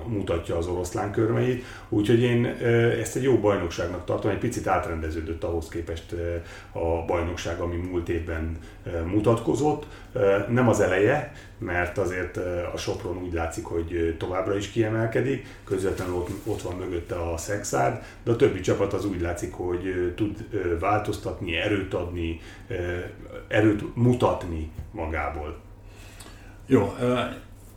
mutatja 0.07 0.57
az 0.57 0.67
oroszlán 0.67 1.13
körmeit, 1.13 1.65
úgyhogy 1.89 2.21
én 2.21 2.47
ezt 3.01 3.17
egy 3.17 3.23
jó 3.23 3.39
bajnokságnak 3.39 4.05
tartom, 4.05 4.31
egy 4.31 4.39
picit 4.39 4.67
átrendeződött 4.67 5.45
ahhoz 5.45 5.69
képest 5.69 6.15
a 6.73 7.05
bajnokság, 7.07 7.61
ami 7.61 7.77
múlt 7.77 8.09
évben 8.09 8.59
mutatkozott. 9.07 9.87
Nem 10.49 10.69
az 10.69 10.81
eleje, 10.81 11.33
mert 11.59 11.99
azért 11.99 12.37
a 12.75 12.77
Sopron 12.77 13.23
úgy 13.23 13.33
látszik, 13.33 13.65
hogy 13.65 14.15
továbbra 14.19 14.57
is 14.57 14.71
kiemelkedik, 14.71 15.47
közvetlenül 15.65 16.25
ott, 16.45 16.63
van 16.63 16.77
mögötte 16.77 17.15
a 17.15 17.37
De 18.25 18.31
a 18.31 18.37
többi 18.37 18.61
csapat 18.61 18.93
az 18.93 19.05
úgy 19.05 19.21
látszik, 19.21 19.53
hogy 19.53 20.13
tud 20.17 20.47
változtatni, 20.81 21.57
erőt 21.57 21.95
adni, 21.95 22.41
erőt 23.49 23.97
mutatni 23.97 24.71
magából. 24.93 25.57
Jó, 26.67 26.95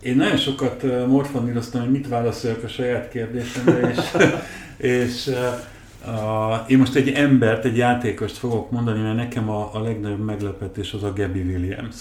én 0.02 0.16
nagyon 0.16 0.38
sokat 0.38 0.84
morfaníroztam, 1.08 1.82
hogy 1.82 1.92
mit 1.92 2.08
válaszoljak 2.08 2.64
a 2.64 2.68
saját 2.68 3.10
kérdésemre, 3.10 3.90
és, 3.90 4.00
és 5.02 5.32
én 6.68 6.78
most 6.78 6.96
egy 6.96 7.10
embert, 7.10 7.66
egy 7.66 7.78
játékost 7.78 8.38
fogok 8.38 8.72
mondani, 8.72 9.02
mert 9.02 9.16
nekem 9.16 9.50
a, 9.50 9.70
a 9.74 9.82
legnagyobb 9.82 10.26
meglepetés 10.26 10.94
az 10.94 11.04
a 11.04 11.14
Gabby 11.14 11.42
Williams. 11.42 11.96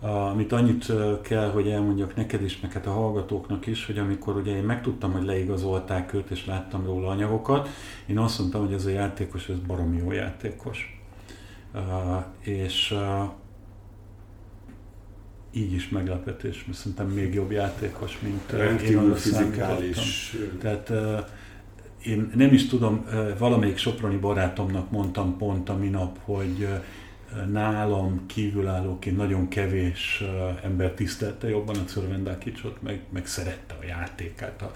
Amit 0.00 0.52
annyit 0.52 0.92
kell, 1.22 1.50
hogy 1.50 1.68
elmondjak 1.68 2.16
neked 2.16 2.42
is, 2.42 2.60
meg 2.60 2.72
hát 2.72 2.86
a 2.86 2.90
hallgatóknak 2.90 3.66
is, 3.66 3.86
hogy 3.86 3.98
amikor 3.98 4.36
ugye 4.36 4.56
én 4.56 4.62
megtudtam, 4.62 5.12
hogy 5.12 5.24
leigazolták 5.24 6.12
őt, 6.12 6.30
és 6.30 6.46
láttam 6.46 6.84
róla 6.84 7.08
anyagokat, 7.08 7.68
én 8.06 8.18
azt 8.18 8.38
mondtam, 8.38 8.64
hogy 8.64 8.72
ez 8.72 8.86
a 8.86 8.90
játékos, 8.90 9.48
ez 9.48 9.58
baromi 9.66 9.96
jó 9.96 10.12
játékos. 10.12 11.02
És 12.40 12.94
így 15.52 15.72
is 15.72 15.88
meglepetés, 15.88 16.64
mert 16.66 16.78
szerintem 16.78 17.08
még 17.08 17.34
jobb 17.34 17.50
játékos, 17.50 18.18
mint 18.20 18.50
Rendkívül 18.50 19.14
fizikális. 19.14 20.36
Tehát 20.60 20.92
én 22.04 22.32
nem 22.34 22.52
is 22.52 22.66
tudom, 22.66 23.04
valamelyik 23.38 23.76
soproni 23.76 24.16
barátomnak 24.16 24.90
mondtam 24.90 25.36
pont 25.36 25.68
a 25.68 25.76
minap, 25.76 26.18
hogy 26.24 26.68
nálam 27.50 28.26
kívülállóként 28.26 29.16
nagyon 29.16 29.48
kevés 29.48 30.22
uh, 30.22 30.64
ember 30.64 30.90
tisztelte 30.90 31.48
jobban 31.48 31.76
a 31.76 31.84
Czörvendákicsot, 31.84 32.82
meg, 32.82 33.00
meg 33.12 33.26
szerette 33.26 33.74
a 33.80 33.84
játékát, 33.84 34.62
a, 34.62 34.72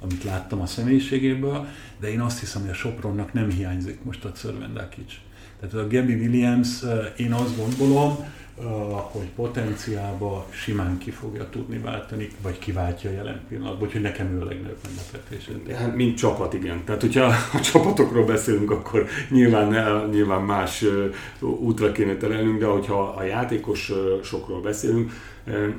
amit 0.00 0.24
láttam 0.24 0.60
a 0.60 0.66
személyiségéből, 0.66 1.66
de 2.00 2.10
én 2.10 2.20
azt 2.20 2.40
hiszem, 2.40 2.60
hogy 2.60 2.70
a 2.70 2.74
Sopronnak 2.74 3.32
nem 3.32 3.50
hiányzik 3.50 4.04
most 4.04 4.24
a 4.24 4.32
Czörvendákics. 4.32 5.14
Tehát 5.60 5.74
a 5.74 5.88
Gabby 5.88 6.14
Williams, 6.14 6.82
uh, 6.82 6.90
én 7.16 7.32
azt 7.32 7.56
gondolom, 7.56 8.16
hogy 9.12 9.28
potenciálba 9.36 10.46
simán 10.50 10.98
ki 10.98 11.10
fogja 11.10 11.48
tudni 11.50 11.78
váltani, 11.78 12.28
vagy 12.42 12.58
kiváltja 12.58 13.10
jelen 13.10 13.40
pillanatban, 13.48 13.82
úgyhogy 13.86 14.00
nekem 14.00 14.32
ő 14.32 14.40
a 14.40 14.44
legnagyobb 14.44 14.78
meglepetés. 14.96 15.50
Hát 15.78 15.94
mint 15.94 16.16
csapat, 16.16 16.54
igen. 16.54 16.84
Tehát, 16.84 17.00
hogyha 17.00 17.24
a 17.52 17.60
csapatokról 17.60 18.24
beszélünk, 18.24 18.70
akkor 18.70 19.06
nyilván, 19.30 20.08
nyilván 20.10 20.42
más 20.42 20.84
útra 21.40 21.92
kéne 21.92 22.16
terelnünk, 22.16 22.58
de 22.58 22.66
hogyha 22.66 23.02
a 23.02 23.22
játékosokról 23.22 24.60
beszélünk, 24.60 25.12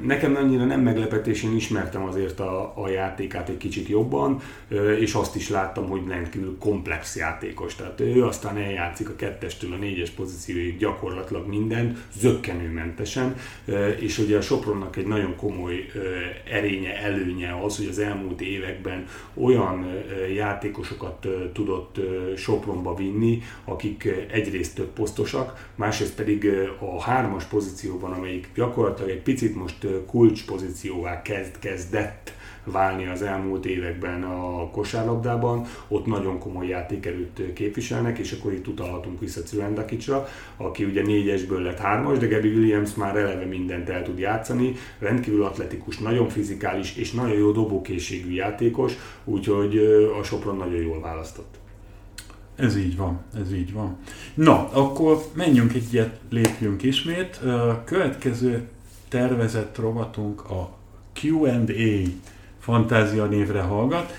Nekem 0.04 0.36
annyira 0.36 0.66
nem 0.66 0.82
meglepetés, 0.82 1.44
én 1.44 1.56
ismertem 1.56 2.04
azért 2.04 2.40
a, 2.40 2.74
a 2.76 2.90
játékát 2.90 3.50
egy 3.50 3.58
kicsit 3.58 3.88
jobban, 3.88 4.42
és 5.00 5.14
azt 5.14 5.36
is 5.36 5.50
láttam, 5.50 5.90
hogy 5.90 6.02
rendkívül 6.08 6.58
komplex 6.60 7.16
játékos. 7.16 7.76
Tehát 7.76 8.00
ő 8.00 8.26
aztán 8.26 8.58
eljátszik 8.58 9.10
a 9.10 9.16
kettestől 9.16 9.74
a 9.74 9.76
négyes 9.76 10.10
pozícióig 10.10 10.78
gyakorlatilag 10.78 11.48
mindent, 11.48 11.98
zöggenőmentesen, 12.20 13.36
és 14.00 14.18
ugye 14.18 14.38
a 14.38 14.42
Sopronnak 14.42 14.96
egy 14.96 15.08
nagyon 15.08 15.36
komoly 15.36 15.86
erénye, 16.52 16.98
előnye 16.98 17.60
az, 17.64 17.78
hogy 17.78 17.88
az 17.88 18.00
elmúlt 18.00 18.42
években 18.42 19.06
olyan 19.34 19.86
játékosokat 20.36 21.28
tudott 21.54 22.00
Sopronba 22.36 22.96
vinni, 22.96 23.42
akik 23.66 24.10
egyrészt 24.32 24.76
több 24.76 24.90
posztosak, 24.94 25.70
másrészt 25.76 26.16
pedig 26.16 26.50
a 26.80 27.02
hármas 27.02 27.44
pozícióban, 27.44 28.12
amelyik 28.12 28.50
gyakorlatilag 28.56 29.10
egy 29.10 29.22
picit 29.22 29.56
most 29.58 29.88
kulcspozícióvá 30.06 31.22
kezd, 31.22 31.60
kezdett 31.60 32.34
válni 32.64 33.08
az 33.08 33.22
elmúlt 33.22 33.66
években 33.66 34.24
a 34.24 34.70
kosárlabdában, 34.70 35.66
ott 35.88 36.06
nagyon 36.06 36.40
komoly 36.40 36.68
játékerőt 36.68 37.54
képviselnek, 37.54 38.18
és 38.18 38.32
akkor 38.32 38.54
itt 38.54 38.68
utalhatunk 38.68 39.20
vissza 39.20 39.42
Cülendakicsra, 39.42 40.28
aki 40.58 40.84
ugye 40.84 41.02
négyesből 41.02 41.62
lett 41.62 41.78
hármas, 41.78 42.18
de 42.18 42.28
Gabby 42.28 42.48
Williams 42.48 42.96
már 42.96 43.16
eleve 43.16 43.46
mindent 43.46 43.90
el 43.90 44.04
tud 44.04 44.20
játszani, 44.20 44.74
rendkívül 45.00 45.44
atletikus, 45.44 45.98
nagyon 45.98 46.30
fizikális 46.30 46.96
és 46.96 47.12
nagyon 47.12 47.38
jó 47.38 47.52
dobókészségű 47.52 48.34
játékos, 48.34 48.94
úgyhogy 49.24 49.78
a 50.20 50.24
Sopron 50.24 50.58
nagyon 50.58 50.82
jól 50.82 51.02
választott. 51.02 51.56
Ez 52.56 52.78
így 52.78 52.98
van, 52.98 53.20
ez 53.36 53.54
így 53.54 53.74
van. 53.74 53.98
Na, 54.34 54.70
akkor 54.72 55.18
menjünk 55.34 55.74
egyet, 55.74 56.20
lépjünk 56.30 56.84
ismét. 56.84 57.40
Következő 57.86 58.68
tervezett 59.08 59.78
rovatunk 59.78 60.50
a 60.50 60.70
Q&A 61.22 62.10
fantázia 62.60 63.26
névre 63.26 63.62
hallgat, 63.62 64.14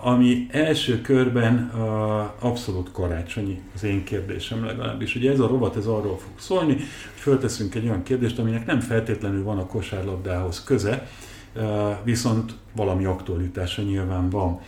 ami 0.00 0.46
első 0.50 1.00
körben 1.00 1.70
abszolút 2.38 2.92
karácsonyi, 2.92 3.60
az 3.74 3.84
én 3.84 4.04
kérdésem 4.04 4.64
legalábbis. 4.64 5.14
Ugye 5.14 5.30
ez 5.30 5.40
a 5.40 5.46
rovat 5.46 5.76
ez 5.76 5.86
arról 5.86 6.18
fog 6.18 6.32
szólni, 6.38 6.72
hogy 6.72 6.82
fölteszünk 7.14 7.74
egy 7.74 7.84
olyan 7.84 8.02
kérdést, 8.02 8.38
aminek 8.38 8.66
nem 8.66 8.80
feltétlenül 8.80 9.44
van 9.44 9.58
a 9.58 9.66
kosárlabdához 9.66 10.64
köze, 10.64 11.08
viszont 12.02 12.54
valami 12.72 13.04
aktualitása 13.04 13.82
nyilván 13.82 14.30
van. 14.30 14.60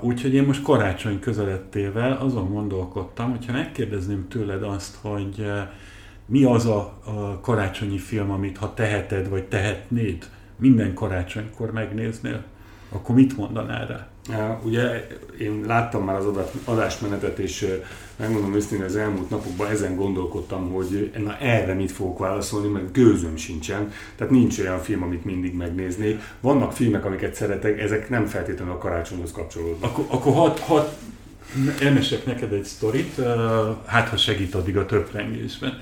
Úgyhogy 0.00 0.34
én 0.34 0.44
most 0.44 0.62
karácsony 0.62 1.18
közelettével 1.18 2.12
azon 2.12 2.52
gondolkodtam, 2.52 3.30
hogyha 3.30 3.52
megkérdezném 3.52 4.28
tőled 4.28 4.62
azt, 4.62 4.96
hogy 5.00 5.46
mi 6.28 6.44
az 6.44 6.66
a, 6.66 6.78
a 7.04 7.40
karácsonyi 7.40 7.98
film, 7.98 8.30
amit 8.30 8.58
ha 8.58 8.74
teheted, 8.74 9.28
vagy 9.28 9.44
tehetnéd, 9.44 10.28
minden 10.56 10.94
karácsonykor 10.94 11.72
megnéznél, 11.72 12.44
akkor 12.88 13.14
mit 13.14 13.36
mondanál 13.36 13.86
rá? 13.86 14.08
Ugye 14.64 15.06
én 15.38 15.64
láttam 15.66 16.04
már 16.04 16.16
az 16.16 16.24
adásmenetet, 16.64 17.38
és 17.38 17.78
megmondom 18.16 18.54
őszintén, 18.54 18.86
az 18.86 18.96
elmúlt 18.96 19.30
napokban 19.30 19.70
ezen 19.70 19.96
gondolkodtam, 19.96 20.70
hogy 20.70 21.12
na 21.16 21.38
erre 21.38 21.74
mit 21.74 21.92
fogok 21.92 22.18
válaszolni, 22.18 22.68
mert 22.68 22.92
gőzöm 22.92 23.36
sincsen. 23.36 23.92
Tehát 24.16 24.32
nincs 24.32 24.58
olyan 24.58 24.78
film, 24.78 25.02
amit 25.02 25.24
mindig 25.24 25.54
megnéznék. 25.54 26.20
Vannak 26.40 26.72
filmek, 26.72 27.04
amiket 27.04 27.34
szeretek, 27.34 27.80
ezek 27.80 28.08
nem 28.08 28.26
feltétlenül 28.26 28.74
a 28.74 28.78
karácsonyhoz 28.78 29.32
kapcsolódnak. 29.32 29.90
Akkor, 29.90 30.04
akkor 30.08 30.32
hat, 30.32 30.58
hat 30.58 30.98
elmesek 31.80 32.26
neked 32.26 32.52
egy 32.52 32.64
sztorit, 32.64 33.20
hát 33.84 34.08
ha 34.08 34.16
segít 34.16 34.54
addig 34.54 34.76
a 34.76 34.86
töprengésben. 34.86 35.78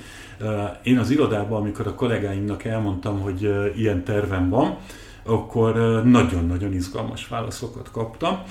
Én 0.83 0.99
az 0.99 1.11
irodában, 1.11 1.61
amikor 1.61 1.87
a 1.87 1.94
kollégáimnak 1.94 2.64
elmondtam, 2.64 3.20
hogy 3.20 3.51
ilyen 3.77 4.05
tervem 4.05 4.49
van, 4.49 4.77
akkor 5.22 5.75
nagyon-nagyon 6.05 6.72
izgalmas 6.72 7.29
válaszokat 7.29 7.90
kaptam. 7.90 8.42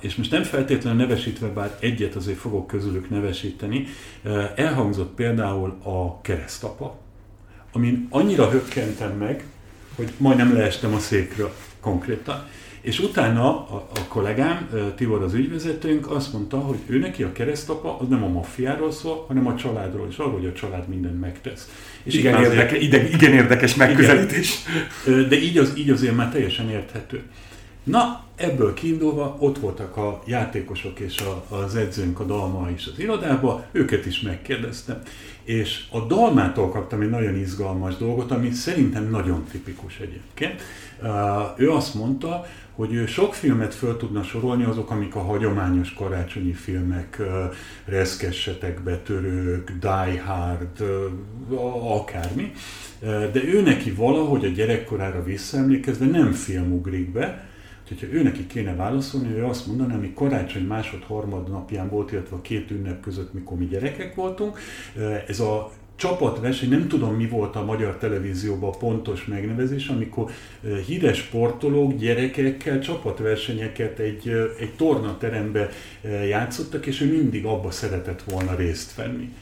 És 0.00 0.14
most 0.14 0.30
nem 0.30 0.42
feltétlenül 0.42 0.98
nevesítve, 0.98 1.48
bár 1.48 1.76
egyet 1.80 2.14
azért 2.14 2.38
fogok 2.38 2.66
közülük 2.66 3.10
nevesíteni, 3.10 3.86
elhangzott 4.54 5.14
például 5.14 5.76
a 5.82 6.20
keresztapa, 6.20 6.96
amin 7.72 8.06
annyira 8.10 8.50
hökkentem 8.50 9.16
meg, 9.16 9.44
hogy 9.96 10.12
majdnem 10.16 10.52
leestem 10.52 10.94
a 10.94 10.98
székről 10.98 11.52
konkrétan. 11.80 12.46
És 12.80 13.00
utána 13.00 13.48
a, 13.48 13.88
a 13.94 14.00
kollégám, 14.08 14.68
Tibor 14.96 15.22
az 15.22 15.34
ügyvezetőnk 15.34 16.10
azt 16.10 16.32
mondta, 16.32 16.58
hogy 16.58 16.78
ő 16.86 16.98
neki 16.98 17.22
a 17.22 17.32
keresztapa 17.32 17.98
az 17.98 18.08
nem 18.08 18.24
a 18.24 18.28
maffiáról 18.28 18.92
szól, 18.92 19.24
hanem 19.28 19.46
a 19.46 19.54
családról, 19.54 20.06
és 20.10 20.16
arról, 20.16 20.32
hogy 20.32 20.46
a 20.46 20.52
család 20.52 20.88
mindent 20.88 21.20
megtesz. 21.20 21.70
És 22.02 22.14
igen, 22.14 22.42
érdeke, 22.42 22.78
ide, 22.78 23.08
igen 23.08 23.32
érdekes 23.32 23.74
megközelítés. 23.74 24.58
Igen, 25.06 25.28
de 25.28 25.36
így, 25.36 25.58
az, 25.58 25.72
így 25.76 25.90
azért 25.90 26.16
már 26.16 26.30
teljesen 26.30 26.70
érthető. 26.70 27.22
Na, 27.82 28.24
ebből 28.36 28.74
kiindulva 28.74 29.36
ott 29.38 29.58
voltak 29.58 29.96
a 29.96 30.22
játékosok 30.26 30.98
és 30.98 31.20
a, 31.20 31.54
az 31.54 31.76
edzőnk 31.76 32.20
a 32.20 32.24
Dalma 32.24 32.70
is 32.70 32.86
az 32.86 32.98
irodába, 32.98 33.64
őket 33.72 34.06
is 34.06 34.20
megkérdeztem, 34.20 35.02
és 35.44 35.84
a 35.90 36.00
Dalmától 36.00 36.68
kaptam 36.68 37.00
egy 37.00 37.10
nagyon 37.10 37.36
izgalmas 37.36 37.96
dolgot, 37.96 38.30
ami 38.30 38.50
szerintem 38.50 39.10
nagyon 39.10 39.44
tipikus 39.50 39.98
egyébként. 39.98 40.62
Uh, 41.02 41.08
ő 41.56 41.70
azt 41.70 41.94
mondta, 41.94 42.46
hogy 42.78 42.92
ő 42.92 43.06
sok 43.06 43.34
filmet 43.34 43.74
föl 43.74 43.96
tudna 43.96 44.22
sorolni, 44.22 44.64
azok, 44.64 44.90
amik 44.90 45.14
a 45.14 45.20
hagyományos 45.20 45.94
karácsonyi 45.94 46.52
filmek, 46.52 47.22
Reszkessetek, 47.84 48.82
Betörők, 48.82 49.72
Die 49.80 50.22
Hard, 50.26 50.82
akármi, 51.98 52.52
de 53.32 53.44
ő 53.44 53.62
neki 53.62 53.90
valahogy 53.90 54.44
a 54.44 54.48
gyerekkorára 54.48 55.22
visszaemlékezve 55.22 56.06
nem 56.06 56.32
film 56.32 56.72
ugrik 56.72 57.12
be, 57.12 57.48
hogyha 57.88 58.06
ő 58.06 58.22
neki 58.22 58.46
kéne 58.46 58.74
válaszolni, 58.74 59.34
ő 59.34 59.44
azt 59.44 59.66
mondaná, 59.66 59.94
ami 59.94 60.12
karácsony 60.14 60.66
másod-harmad 60.66 61.50
napján 61.50 61.88
volt, 61.88 62.12
illetve 62.12 62.36
a 62.36 62.40
két 62.40 62.70
ünnep 62.70 63.00
között, 63.00 63.32
mikor 63.32 63.58
mi 63.58 63.66
gyerekek 63.66 64.14
voltunk, 64.14 64.58
ez 65.26 65.40
a 65.40 65.70
csapatverseny, 65.98 66.68
nem 66.68 66.88
tudom 66.88 67.14
mi 67.14 67.26
volt 67.26 67.56
a 67.56 67.64
magyar 67.64 67.96
televízióban 67.96 68.70
a 68.72 68.76
pontos 68.76 69.24
megnevezés, 69.24 69.88
amikor 69.88 70.30
híres 70.86 71.18
sportolók 71.18 71.94
gyerekekkel 71.94 72.80
csapatversenyeket 72.80 73.98
egy, 73.98 74.28
egy 74.58 74.74
tornaterembe 74.76 75.68
játszottak, 76.28 76.86
és 76.86 77.00
ő 77.00 77.10
mindig 77.10 77.44
abba 77.44 77.70
szeretett 77.70 78.22
volna 78.22 78.54
részt 78.54 78.94
venni 78.94 79.32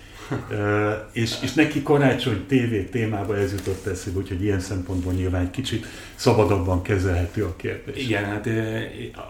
és, 1.12 1.36
és 1.42 1.52
neki 1.52 1.82
karácsony 1.82 2.44
TV 2.46 2.90
témába 2.90 3.36
ez 3.36 3.52
jutott 3.52 3.86
eszébe, 3.86 4.18
úgyhogy 4.18 4.42
ilyen 4.42 4.60
szempontból 4.60 5.12
nyilván 5.12 5.42
egy 5.42 5.50
kicsit 5.50 5.86
szabadabban 6.14 6.82
kezelhető 6.82 7.44
a 7.44 7.56
kérdés. 7.56 8.04
Igen, 8.04 8.24
hát 8.24 8.48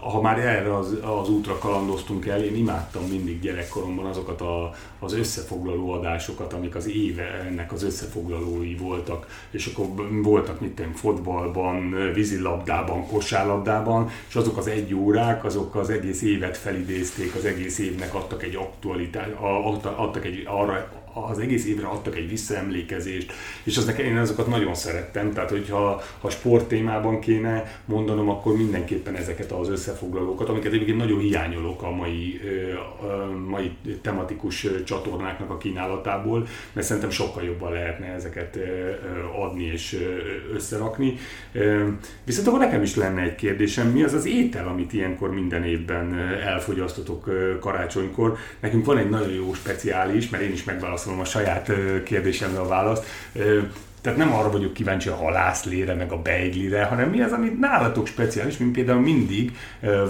ha 0.01 0.21
már 0.21 0.39
erre 0.39 0.77
az, 0.77 0.97
az 1.21 1.29
útra 1.29 1.59
kalandoztunk 1.59 2.27
el, 2.27 2.45
én 2.45 2.57
imádtam 2.57 3.03
mindig 3.03 3.41
gyerekkoromban 3.41 4.07
azokat 4.07 4.41
a, 4.41 4.75
az 4.99 5.13
összefoglaló 5.13 5.91
adásokat, 5.93 6.53
amik 6.53 6.75
az 6.75 6.89
éve 6.89 7.45
ennek 7.49 7.73
az 7.73 7.83
összefoglalói 7.83 8.75
voltak, 8.75 9.47
és 9.51 9.67
akkor 9.67 10.09
voltak 10.23 10.61
mit 10.61 10.75
tenni, 10.75 10.95
fotballban, 10.95 11.95
vízilabdában, 12.15 13.07
kosárlabdában, 13.07 14.11
és 14.29 14.35
azok 14.35 14.57
az 14.57 14.67
egy 14.67 14.95
órák, 14.95 15.45
azok 15.45 15.75
az 15.75 15.91
egész 15.91 16.23
évet 16.23 16.57
felidézték, 16.57 17.35
az 17.35 17.45
egész 17.45 17.79
évnek 17.79 18.15
adtak 18.15 18.43
egy 18.43 18.55
aktualitást, 18.55 19.31
adtak 19.97 20.25
egy 20.25 20.43
arra 20.47 20.86
az 21.29 21.39
egész 21.39 21.67
évre 21.67 21.87
adtak 21.87 22.17
egy 22.17 22.29
visszaemlékezést, 22.29 23.33
és 23.65 23.77
az 23.77 23.85
nekem, 23.85 24.07
én 24.07 24.17
azokat 24.17 24.47
nagyon 24.47 24.75
szerettem, 24.75 25.33
tehát 25.33 25.51
hogyha 25.51 26.03
ha 26.21 26.31
sport 26.31 26.69
témában 26.69 27.21
kéne 27.21 27.81
mondanom, 27.85 28.29
akkor 28.29 28.57
mindenképpen 28.57 29.15
ezeket 29.15 29.53
az 29.53 29.69
összefoglalókat, 29.69 30.49
amiket 30.49 30.73
egyébként 30.73 30.99
nagyon 30.99 31.19
hiányolok 31.19 31.83
a 31.83 31.91
mai, 31.91 32.41
a 33.01 33.37
mai 33.49 33.77
tematikus 34.03 34.67
csatornáknak 34.85 35.51
a 35.51 35.57
kínálatából, 35.57 36.47
mert 36.73 36.87
szerintem 36.87 37.11
sokkal 37.11 37.43
jobban 37.43 37.73
lehetne 37.73 38.07
ezeket 38.07 38.59
adni 39.45 39.65
és 39.65 39.99
összerakni. 40.55 41.15
Viszont 42.25 42.47
akkor 42.47 42.59
nekem 42.59 42.83
is 42.83 42.97
lenne 42.97 43.23
egy 43.23 43.35
kérdésem, 43.35 43.89
mi 43.89 44.03
az 44.03 44.13
az 44.13 44.27
étel, 44.27 44.69
amit 44.69 44.93
ilyenkor 44.93 45.31
minden 45.31 45.65
évben 45.65 46.15
elfogyasztotok 46.45 47.31
karácsonykor? 47.61 48.37
Nekünk 48.61 48.85
van 48.85 48.99
egy 48.99 49.11
nagyon 49.11 49.33
jó 49.33 49.55
speciális, 49.55 50.29
mert 50.29 50.43
én 50.43 50.53
is 50.53 50.65
megválaszolom 50.65 50.76
megválaszolom 50.77 51.21
a 51.21 51.25
saját 51.25 51.71
kérdésemre 52.05 52.61
a 52.61 52.67
választ. 52.67 53.05
Tehát 54.01 54.19
nem 54.19 54.33
arra 54.33 54.51
vagyok 54.51 54.73
kíváncsi 54.73 55.09
a 55.09 55.15
halászlére, 55.15 55.95
meg 55.95 56.13
a 56.13 56.23
beiglire, 56.23 56.85
hanem 56.85 57.11
mi 57.11 57.21
az, 57.21 57.33
amit 57.33 57.59
nálatok 57.59 58.07
speciális, 58.07 58.57
mint 58.57 58.73
például 58.73 59.01
mindig 59.01 59.57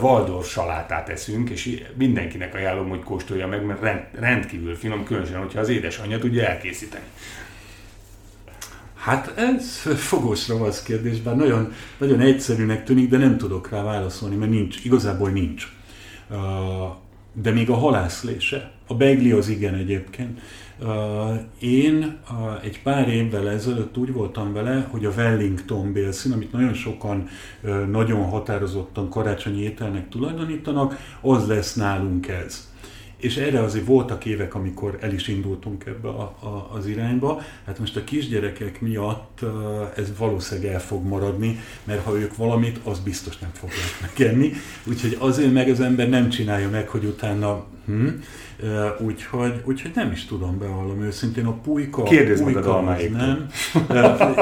Waldorf 0.00 0.48
salátát 0.48 1.08
eszünk, 1.08 1.50
és 1.50 1.82
mindenkinek 1.94 2.54
ajánlom, 2.54 2.88
hogy 2.88 3.02
kóstolja 3.02 3.46
meg, 3.46 3.64
mert 3.64 4.04
rendkívül 4.18 4.74
finom, 4.74 5.04
különösen, 5.04 5.38
hogyha 5.38 5.60
az 5.60 5.68
édesanyja 5.68 6.18
tudja 6.18 6.46
elkészíteni. 6.46 7.04
Hát 8.96 9.32
ez 9.36 9.76
fogós 9.96 10.48
ravasz 10.48 10.82
kérdés, 10.82 11.20
bár 11.20 11.36
nagyon, 11.36 11.72
nagyon 11.98 12.20
egyszerűnek 12.20 12.84
tűnik, 12.84 13.08
de 13.08 13.16
nem 13.16 13.38
tudok 13.38 13.70
rá 13.70 13.82
válaszolni, 13.82 14.36
mert 14.36 14.50
nincs, 14.50 14.84
igazából 14.84 15.30
nincs. 15.30 15.68
De 17.32 17.50
még 17.50 17.70
a 17.70 17.74
halászlése. 17.74 18.74
A 18.86 18.94
begli 18.94 19.30
az 19.30 19.48
igen 19.48 19.74
egyébként. 19.74 20.40
Én 21.60 22.18
egy 22.62 22.82
pár 22.82 23.08
évvel 23.08 23.50
ezelőtt 23.50 23.96
úgy 23.96 24.12
voltam 24.12 24.52
vele, 24.52 24.86
hogy 24.90 25.04
a 25.04 25.12
Wellington 25.16 25.92
bélszín, 25.92 26.32
amit 26.32 26.52
nagyon 26.52 26.74
sokan 26.74 27.28
nagyon 27.90 28.24
határozottan 28.24 29.08
karácsonyi 29.08 29.62
ételnek 29.62 30.08
tulajdonítanak, 30.08 30.96
az 31.20 31.46
lesz 31.46 31.74
nálunk 31.74 32.28
ez. 32.28 32.74
És 33.26 33.36
erre 33.36 33.62
azért 33.62 33.86
voltak 33.86 34.24
évek, 34.24 34.54
amikor 34.54 34.98
el 35.00 35.12
is 35.12 35.28
indultunk 35.28 35.86
ebbe 35.86 36.08
a, 36.08 36.22
a, 36.22 36.70
az 36.76 36.86
irányba. 36.86 37.42
Hát 37.64 37.78
most 37.78 37.96
a 37.96 38.04
kisgyerekek 38.04 38.80
miatt 38.80 39.40
ez 39.96 40.12
valószínűleg 40.18 40.72
el 40.72 40.80
fog 40.80 41.06
maradni, 41.06 41.60
mert 41.84 42.04
ha 42.04 42.18
ők 42.18 42.36
valamit, 42.36 42.80
az 42.84 42.98
biztos 42.98 43.38
nem 43.38 43.50
fogják 43.52 43.98
megenni. 44.06 44.52
Úgyhogy 44.84 45.16
azért 45.18 45.52
meg 45.52 45.68
az 45.68 45.80
ember 45.80 46.08
nem 46.08 46.28
csinálja 46.28 46.70
meg, 46.70 46.88
hogy 46.88 47.04
utána 47.04 47.64
hm, 47.86 48.08
Úgyhogy, 48.98 49.60
úgyhogy 49.64 49.90
nem 49.94 50.12
is 50.12 50.24
tudom 50.24 50.58
bevallom 50.58 51.02
őszintén, 51.02 51.46
a 51.46 51.52
pulyka, 51.52 52.02
Kérdezd 52.02 52.42
pulyka 52.42 52.82
meg 52.82 53.14
a 53.14 53.16
nem, 53.16 53.48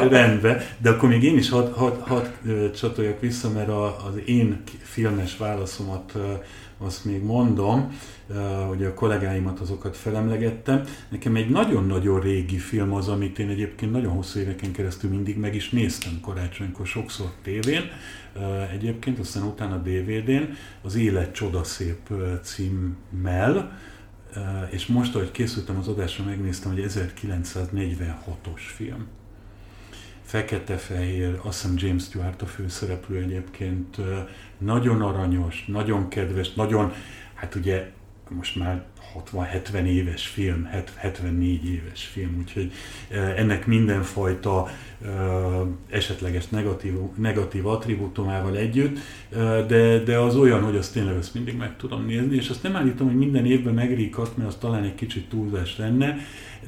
rendben, 0.08 0.60
de 0.78 0.90
akkor 0.90 1.08
még 1.08 1.22
én 1.22 1.38
is 1.38 1.50
hadd 1.50 1.72
had, 1.72 2.00
had, 2.00 2.30
csatoljak 2.76 3.20
vissza, 3.20 3.50
mert 3.50 3.68
a, 3.68 3.84
az 3.84 4.20
én 4.24 4.62
filmes 4.82 5.36
válaszomat 5.36 6.12
azt 6.84 7.04
még 7.04 7.22
mondom, 7.22 7.98
hogy 8.68 8.84
a 8.84 8.94
kollégáimat 8.94 9.60
azokat 9.60 9.96
felemlegettem. 9.96 10.82
Nekem 11.08 11.36
egy 11.36 11.50
nagyon-nagyon 11.50 12.20
régi 12.20 12.58
film 12.58 12.92
az, 12.92 13.08
amit 13.08 13.38
én 13.38 13.48
egyébként 13.48 13.92
nagyon 13.92 14.12
hosszú 14.12 14.38
éveken 14.38 14.72
keresztül 14.72 15.10
mindig 15.10 15.38
meg 15.38 15.54
is 15.54 15.70
néztem 15.70 16.20
karácsonykor 16.22 16.86
sokszor 16.86 17.32
tévén, 17.42 17.82
egyébként, 18.72 19.18
aztán 19.18 19.42
utána 19.42 19.76
DVD-n, 19.76 20.52
az 20.82 20.94
Élet 20.94 21.32
csodaszép 21.32 22.12
címmel, 22.42 23.78
és 24.70 24.86
most, 24.86 25.14
ahogy 25.14 25.30
készültem 25.30 25.76
az 25.78 25.88
adásra, 25.88 26.24
megnéztem, 26.24 26.72
hogy 26.72 26.84
1946-os 26.88 28.60
film. 28.76 29.06
Fekete-fehér, 30.24 31.38
azt 31.42 31.62
hiszem 31.62 31.76
James 31.78 32.02
Stewart 32.02 32.42
a 32.42 32.46
főszereplő 32.46 33.22
egyébként, 33.22 33.96
nagyon 34.58 35.02
aranyos, 35.02 35.64
nagyon 35.66 36.08
kedves, 36.08 36.52
nagyon, 36.52 36.92
hát 37.34 37.54
ugye 37.54 37.90
most 38.28 38.56
már 38.56 38.84
60-70 39.32 39.86
éves 39.86 40.26
film, 40.26 40.68
74 40.94 41.68
éves 41.68 42.04
film, 42.04 42.36
úgyhogy 42.38 42.72
ennek 43.36 43.66
mindenfajta 43.66 44.68
esetleges 45.90 46.48
negatív, 46.48 46.94
negatív 47.16 47.66
attribútumával 47.66 48.56
együtt, 48.56 48.98
de, 49.66 49.98
de 49.98 50.18
az 50.18 50.36
olyan, 50.36 50.62
hogy 50.62 50.76
azt 50.76 50.92
tényleg 50.92 51.16
azt 51.16 51.34
mindig 51.34 51.56
meg 51.56 51.76
tudom 51.76 52.06
nézni, 52.06 52.36
és 52.36 52.48
azt 52.48 52.62
nem 52.62 52.76
állítom, 52.76 53.06
hogy 53.06 53.16
minden 53.16 53.46
évben 53.46 53.74
megríkat, 53.74 54.36
mert 54.36 54.48
az 54.48 54.56
talán 54.60 54.84
egy 54.84 54.94
kicsit 54.94 55.28
túlzás 55.28 55.76
lenne, 55.76 56.16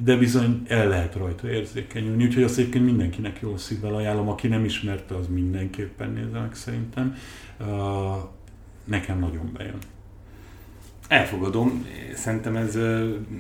de 0.01 0.17
bizony 0.17 0.63
el 0.69 0.89
lehet 0.89 1.15
rajta 1.15 1.51
érzékenyülni, 1.51 2.25
úgyhogy 2.25 2.43
azt 2.43 2.59
egyébként 2.59 2.85
mindenkinek 2.85 3.39
jó 3.41 3.57
szívvel 3.57 3.95
ajánlom, 3.95 4.29
aki 4.29 4.49
nem 4.49 4.65
ismerte, 4.65 5.15
az 5.15 5.27
mindenképpen 5.27 6.11
nézze 6.11 6.39
meg 6.41 6.55
szerintem. 6.55 7.17
Nekem 8.85 9.19
nagyon 9.19 9.51
bejön. 9.57 9.79
Elfogadom, 11.09 11.87
szerintem 12.15 12.57
ez 12.57 12.79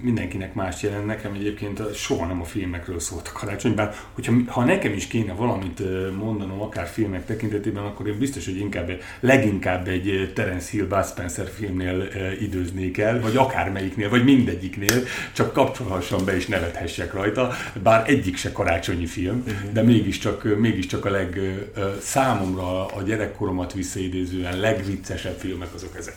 mindenkinek 0.02 0.54
más 0.54 0.82
jelent. 0.82 1.06
Nekem 1.06 1.32
egyébként 1.34 1.94
soha 1.94 2.26
nem 2.26 2.40
a 2.40 2.44
filmekről 2.44 3.00
szólt 3.00 3.28
a 3.28 3.38
karácsony, 3.38 3.74
bár 3.74 3.94
hogyha, 4.12 4.32
ha 4.46 4.64
nekem 4.64 4.92
is 4.92 5.06
kéne 5.06 5.32
valamit 5.32 5.82
mondanom, 6.16 6.60
akár 6.60 6.86
filmek 6.86 7.26
tekintetében, 7.26 7.84
akkor 7.84 8.08
én 8.08 8.18
biztos, 8.18 8.44
hogy 8.44 8.56
inkább, 8.56 8.90
leginkább 9.20 9.88
egy 9.88 10.32
Terence 10.34 10.70
Hill, 10.70 10.84
Bud 10.84 11.04
Spencer 11.06 11.48
filmnél 11.48 12.08
időznék 12.40 12.98
el, 12.98 13.20
vagy 13.20 13.36
akármelyiknél, 13.36 14.08
vagy 14.08 14.24
mindegyiknél, 14.24 15.02
csak 15.32 15.52
kapcsolhassam 15.52 16.24
be 16.24 16.36
és 16.36 16.46
nevethessek 16.46 17.12
rajta, 17.12 17.52
bár 17.82 18.10
egyik 18.10 18.36
se 18.36 18.52
karácsonyi 18.52 19.06
film, 19.06 19.44
de 19.72 19.82
mégiscsak, 19.82 20.58
mégiscsak 20.58 21.04
a 21.04 21.10
leg 21.10 21.40
számomra 22.00 22.86
a 22.86 23.02
gyerekkoromat 23.02 23.72
visszaidézően 23.72 24.60
legviccesebb 24.60 25.38
filmek 25.38 25.74
azok 25.74 25.96
ezek. 25.96 26.16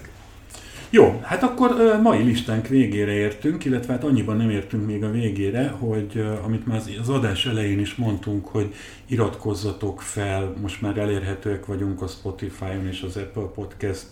Jó, 0.92 1.20
hát 1.24 1.44
akkor 1.44 2.00
mai 2.02 2.24
listánk 2.24 2.68
végére 2.68 3.12
értünk, 3.12 3.66
illetve 3.66 3.94
hát 3.94 4.04
annyiban 4.04 4.38
nem 4.38 4.50
értünk 4.50 4.86
még 4.86 5.04
a 5.04 5.12
végére, 5.12 5.68
hogy 5.68 6.26
amit 6.44 6.66
már 6.66 6.82
az 7.02 7.10
adás 7.10 7.46
elején 7.46 7.80
is 7.80 7.96
mondtunk, 7.96 8.48
hogy 8.48 8.74
iratkozzatok 9.06 10.02
fel, 10.02 10.54
most 10.62 10.82
már 10.82 10.98
elérhetőek 10.98 11.66
vagyunk 11.66 12.02
a 12.02 12.08
Spotify-on 12.08 12.88
és 12.88 13.02
az 13.02 13.18
Apple 13.18 13.44
Podcast 13.56 14.08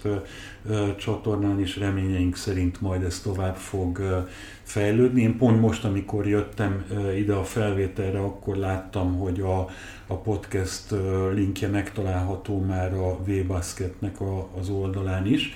csatornán 0.97 1.59
is, 1.59 1.78
reményeink 1.78 2.36
szerint 2.36 2.82
majd 2.82 3.03
ez 3.03 3.19
tovább 3.19 3.55
fog 3.55 4.23
fejlődni. 4.63 5.21
Én 5.21 5.38
pont 5.38 5.61
most, 5.61 5.84
amikor 5.84 6.28
jöttem 6.28 6.86
ide 7.15 7.34
a 7.34 7.43
felvételre, 7.43 8.19
akkor 8.19 8.55
láttam, 8.55 9.17
hogy 9.17 9.39
a, 9.39 9.69
a 10.07 10.15
podcast 10.15 10.93
linkje 11.34 11.67
megtalálható 11.67 12.59
már 12.59 12.93
a 12.93 13.17
V-Basketnek 13.23 14.21
a, 14.21 14.49
az 14.59 14.69
oldalán 14.69 15.25
is 15.25 15.53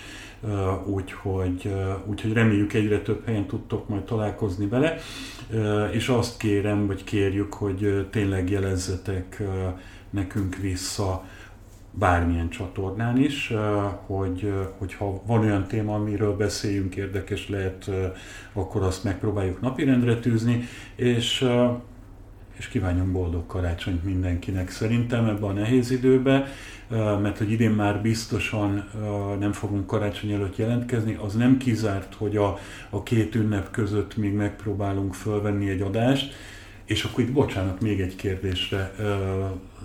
úgyhogy, 0.86 1.74
úgyhogy 2.06 2.34
reméljük 2.34 2.74
egyre 2.74 3.02
több 3.02 3.26
helyen 3.26 3.46
tudtok 3.46 3.88
majd 3.90 4.04
találkozni 4.04 4.68
vele, 4.68 4.98
és 5.92 6.10
azt 6.10 6.38
kérem, 6.38 6.88
vagy 6.88 7.04
kérjük, 7.04 7.54
hogy 7.54 8.08
tényleg 8.12 8.50
jelezzetek 8.50 9.44
nekünk 10.10 10.56
vissza 10.56 11.24
bármilyen 11.92 12.50
csatornán 12.50 13.18
is, 13.18 13.54
hogy, 14.06 14.54
hogyha 14.78 15.22
van 15.26 15.40
olyan 15.40 15.68
téma, 15.68 15.96
amiről 15.96 16.36
beszéljünk, 16.36 16.96
érdekes 16.96 17.50
lehet, 17.50 17.90
akkor 18.54 18.84
azt 18.84 19.04
megpróbáljuk 19.04 19.62
napirendre 19.62 20.20
tűzni, 20.20 20.64
és 20.96 21.48
és 22.58 22.68
kívánjunk 22.68 23.12
boldog 23.12 23.46
karácsonyt 23.46 24.04
mindenkinek 24.04 24.70
szerintem 24.70 25.26
ebben 25.26 25.50
a 25.50 25.54
nehéz 25.54 25.92
időben, 25.92 26.46
mert 27.22 27.38
hogy 27.38 27.52
idén 27.52 27.72
már 27.72 28.02
biztosan 28.02 28.90
nem 29.40 29.52
fogunk 29.52 29.88
karácsony 29.88 30.32
előtt 30.32 30.56
jelentkezni, 30.56 31.18
az 31.22 31.36
nem 31.36 31.58
kizárt, 31.58 32.16
hogy 32.16 32.38
a, 32.38 32.58
a 32.90 33.04
két 33.04 33.36
ünnep 33.36 33.72
között 33.72 34.18
még 34.18 34.34
megpróbálunk 34.34 35.14
fölvenni 35.14 35.70
egy 35.70 35.82
adást, 35.82 36.34
és 36.86 37.04
akkor 37.04 37.24
itt 37.24 37.32
bocsánat, 37.32 37.82
még 37.82 38.02
egy 38.02 38.16
kérdésre, 38.16 38.94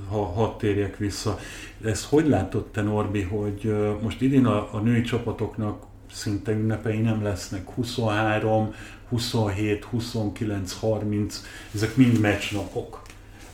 ha 0.09 0.25
hadd 0.25 0.59
térjek 0.59 0.97
vissza. 0.97 1.39
Ezt 1.85 2.05
hogy 2.05 2.29
látod 2.29 2.67
te, 2.67 2.83
Norbi, 2.83 3.23
hogy 3.23 3.75
most 4.03 4.21
idén 4.21 4.47
a, 4.47 4.69
a 4.75 4.79
női 4.79 5.01
csapatoknak 5.01 5.83
szinte 6.13 6.53
ünnepei 6.53 7.01
nem 7.01 7.23
lesznek 7.23 7.71
23, 7.71 8.75
27, 9.09 9.85
29, 9.85 10.73
30, 10.73 11.43
ezek 11.75 11.97
mind 11.97 12.21
meccsnapok. 12.21 13.03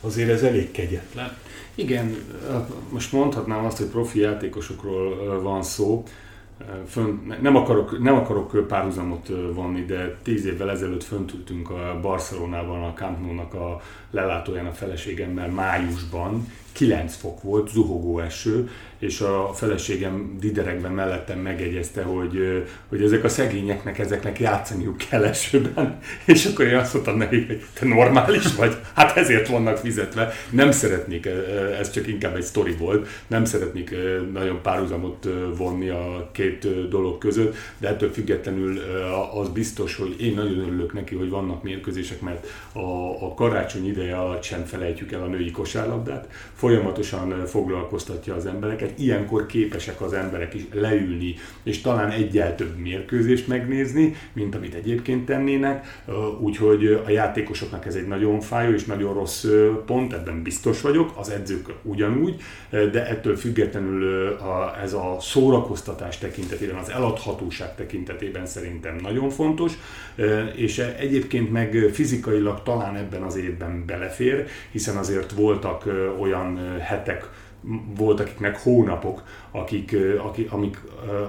Azért 0.01 0.29
ez 0.29 0.43
elég 0.43 0.71
kegyetlen. 0.71 1.37
Igen, 1.75 2.15
most 2.89 3.11
mondhatnám 3.11 3.65
azt, 3.65 3.77
hogy 3.77 3.87
profi 3.87 4.19
játékosokról 4.19 5.41
van 5.41 5.63
szó, 5.63 6.03
Fön, 6.87 7.37
nem, 7.41 7.55
akarok, 7.55 7.99
nem 8.03 8.15
akarok 8.15 8.67
párhuzamot 8.67 9.27
vonni, 9.53 9.85
de 9.85 10.17
tíz 10.23 10.45
évvel 10.45 10.69
ezelőtt 10.69 11.03
föntültünk 11.03 11.69
a 11.69 11.99
Barcelonában 12.01 12.83
a 12.83 12.93
Camp 12.93 13.19
Nou-nak 13.21 13.53
a 13.53 13.81
lelátóján 14.11 14.65
a 14.65 14.71
feleségemmel 14.71 15.49
májusban, 15.49 16.47
9 16.73 17.15
fok 17.15 17.41
volt, 17.41 17.69
zuhogó 17.69 18.19
eső, 18.19 18.69
és 19.03 19.21
a 19.21 19.51
feleségem 19.53 20.37
diderekben 20.39 20.91
mellettem 20.91 21.39
megegyezte, 21.39 22.01
hogy, 22.03 22.63
hogy 22.89 23.03
ezek 23.03 23.23
a 23.23 23.29
szegényeknek, 23.29 23.99
ezeknek 23.99 24.39
játszaniuk 24.39 24.97
kell 24.97 25.23
esőben, 25.23 25.99
és 26.25 26.45
akkor 26.45 26.65
én 26.65 26.75
azt 26.75 26.93
mondtam 26.93 27.17
neki, 27.17 27.45
hogy 27.45 27.65
te 27.79 27.85
normális 27.85 28.55
vagy? 28.55 28.75
Hát 28.93 29.17
ezért 29.17 29.47
vannak 29.47 29.77
fizetve. 29.77 30.33
Nem 30.49 30.71
szeretnék, 30.71 31.29
ez 31.79 31.91
csak 31.91 32.07
inkább 32.07 32.35
egy 32.35 32.43
sztori 32.43 32.71
volt, 32.71 33.07
nem 33.27 33.45
szeretnék 33.45 33.95
nagyon 34.33 34.61
párhuzamot 34.61 35.27
vonni 35.57 35.89
a 35.89 36.29
két 36.31 36.89
dolog 36.89 37.17
között, 37.17 37.55
de 37.77 37.87
ettől 37.87 38.11
függetlenül 38.11 38.79
az 39.33 39.49
biztos, 39.49 39.95
hogy 39.95 40.21
én 40.21 40.33
nagyon 40.33 40.59
örülök 40.59 40.93
neki, 40.93 41.15
hogy 41.15 41.29
vannak 41.29 41.63
mérkőzések, 41.63 42.21
mert 42.21 42.47
a, 42.73 42.79
a 43.25 43.33
karácsony 43.33 43.87
ideje 43.87 44.15
alatt 44.15 44.43
sem 44.43 44.65
felejtjük 44.65 45.11
el 45.11 45.21
a 45.21 45.27
női 45.27 45.51
kosárlabdát, 45.51 46.27
folyamatosan 46.63 47.45
foglalkoztatja 47.45 48.35
az 48.35 48.45
embereket, 48.45 48.99
ilyenkor 48.99 49.45
képesek 49.45 50.01
az 50.01 50.13
emberek 50.13 50.53
is 50.53 50.61
leülni, 50.73 51.35
és 51.63 51.81
talán 51.81 52.09
egyel 52.09 52.55
több 52.55 52.77
mérkőzést 52.77 53.47
megnézni, 53.47 54.15
mint 54.33 54.55
amit 54.55 54.73
egyébként 54.73 55.25
tennének, 55.25 56.03
úgyhogy 56.39 57.01
a 57.05 57.09
játékosoknak 57.09 57.85
ez 57.85 57.95
egy 57.95 58.07
nagyon 58.07 58.39
fájó 58.39 58.73
és 58.73 58.85
nagyon 58.85 59.13
rossz 59.13 59.45
pont, 59.85 60.13
ebben 60.13 60.43
biztos 60.43 60.81
vagyok, 60.81 61.11
az 61.15 61.29
edzők 61.29 61.73
ugyanúgy, 61.81 62.41
de 62.69 63.07
ettől 63.07 63.35
függetlenül 63.35 64.37
ez 64.83 64.93
a 64.93 65.17
szórakoztatás 65.19 66.17
tekintetében, 66.17 66.75
az 66.75 66.89
eladhatóság 66.89 67.75
tekintetében 67.75 68.45
szerintem 68.45 68.95
nagyon 69.01 69.29
fontos, 69.29 69.73
és 70.55 70.77
egyébként 70.77 71.51
meg 71.51 71.89
fizikailag 71.91 72.63
talán 72.63 72.95
ebben 72.95 73.21
az 73.21 73.35
évben 73.35 73.85
belefér, 73.85 74.45
hiszen 74.71 74.97
azért 74.97 75.31
voltak 75.31 75.83
olyan 76.19 76.52
hetek, 76.81 77.29
volt 77.95 78.19
akiknek 78.19 78.57
hónapok, 78.59 79.23
akik, 79.51 79.95
akik, 80.23 80.51
amik 80.51 80.81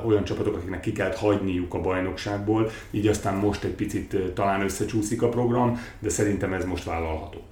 olyan 0.06 0.24
csapatok, 0.24 0.56
akiknek 0.56 0.80
ki 0.80 0.92
kellett 0.92 1.16
hagyniuk 1.16 1.74
a 1.74 1.80
bajnokságból, 1.80 2.70
így 2.90 3.06
aztán 3.06 3.34
most 3.34 3.64
egy 3.64 3.74
picit 3.74 4.16
talán 4.34 4.62
összecsúszik 4.62 5.22
a 5.22 5.28
program, 5.28 5.80
de 5.98 6.08
szerintem 6.08 6.52
ez 6.52 6.64
most 6.64 6.84
vállalható. 6.84 7.42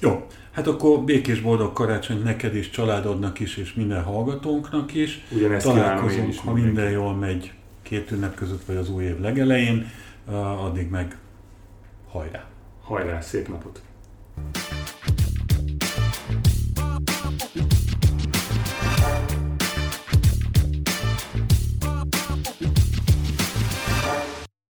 Jó, 0.00 0.26
hát 0.52 0.66
akkor 0.66 1.00
békés 1.00 1.40
boldog 1.40 1.72
karácsony 1.72 2.22
neked 2.22 2.54
is, 2.54 2.70
családodnak 2.70 3.40
is, 3.40 3.56
és 3.56 3.74
minden 3.74 4.02
hallgatónknak 4.02 4.94
is. 4.94 5.24
Ugyanezt 5.30 5.66
Találkozunk, 5.66 6.28
is 6.28 6.38
ha 6.38 6.52
minden 6.52 6.90
jól 6.90 7.14
megy 7.14 7.52
két 7.82 8.10
ünnep 8.10 8.34
között, 8.34 8.64
vagy 8.64 8.76
az 8.76 8.90
új 8.90 9.04
év 9.04 9.20
legelején, 9.20 9.90
addig 10.60 10.90
meg 10.90 11.16
hajrá! 12.10 12.44
Hajrá, 12.82 13.20
szép 13.20 13.48
napot! 13.48 13.82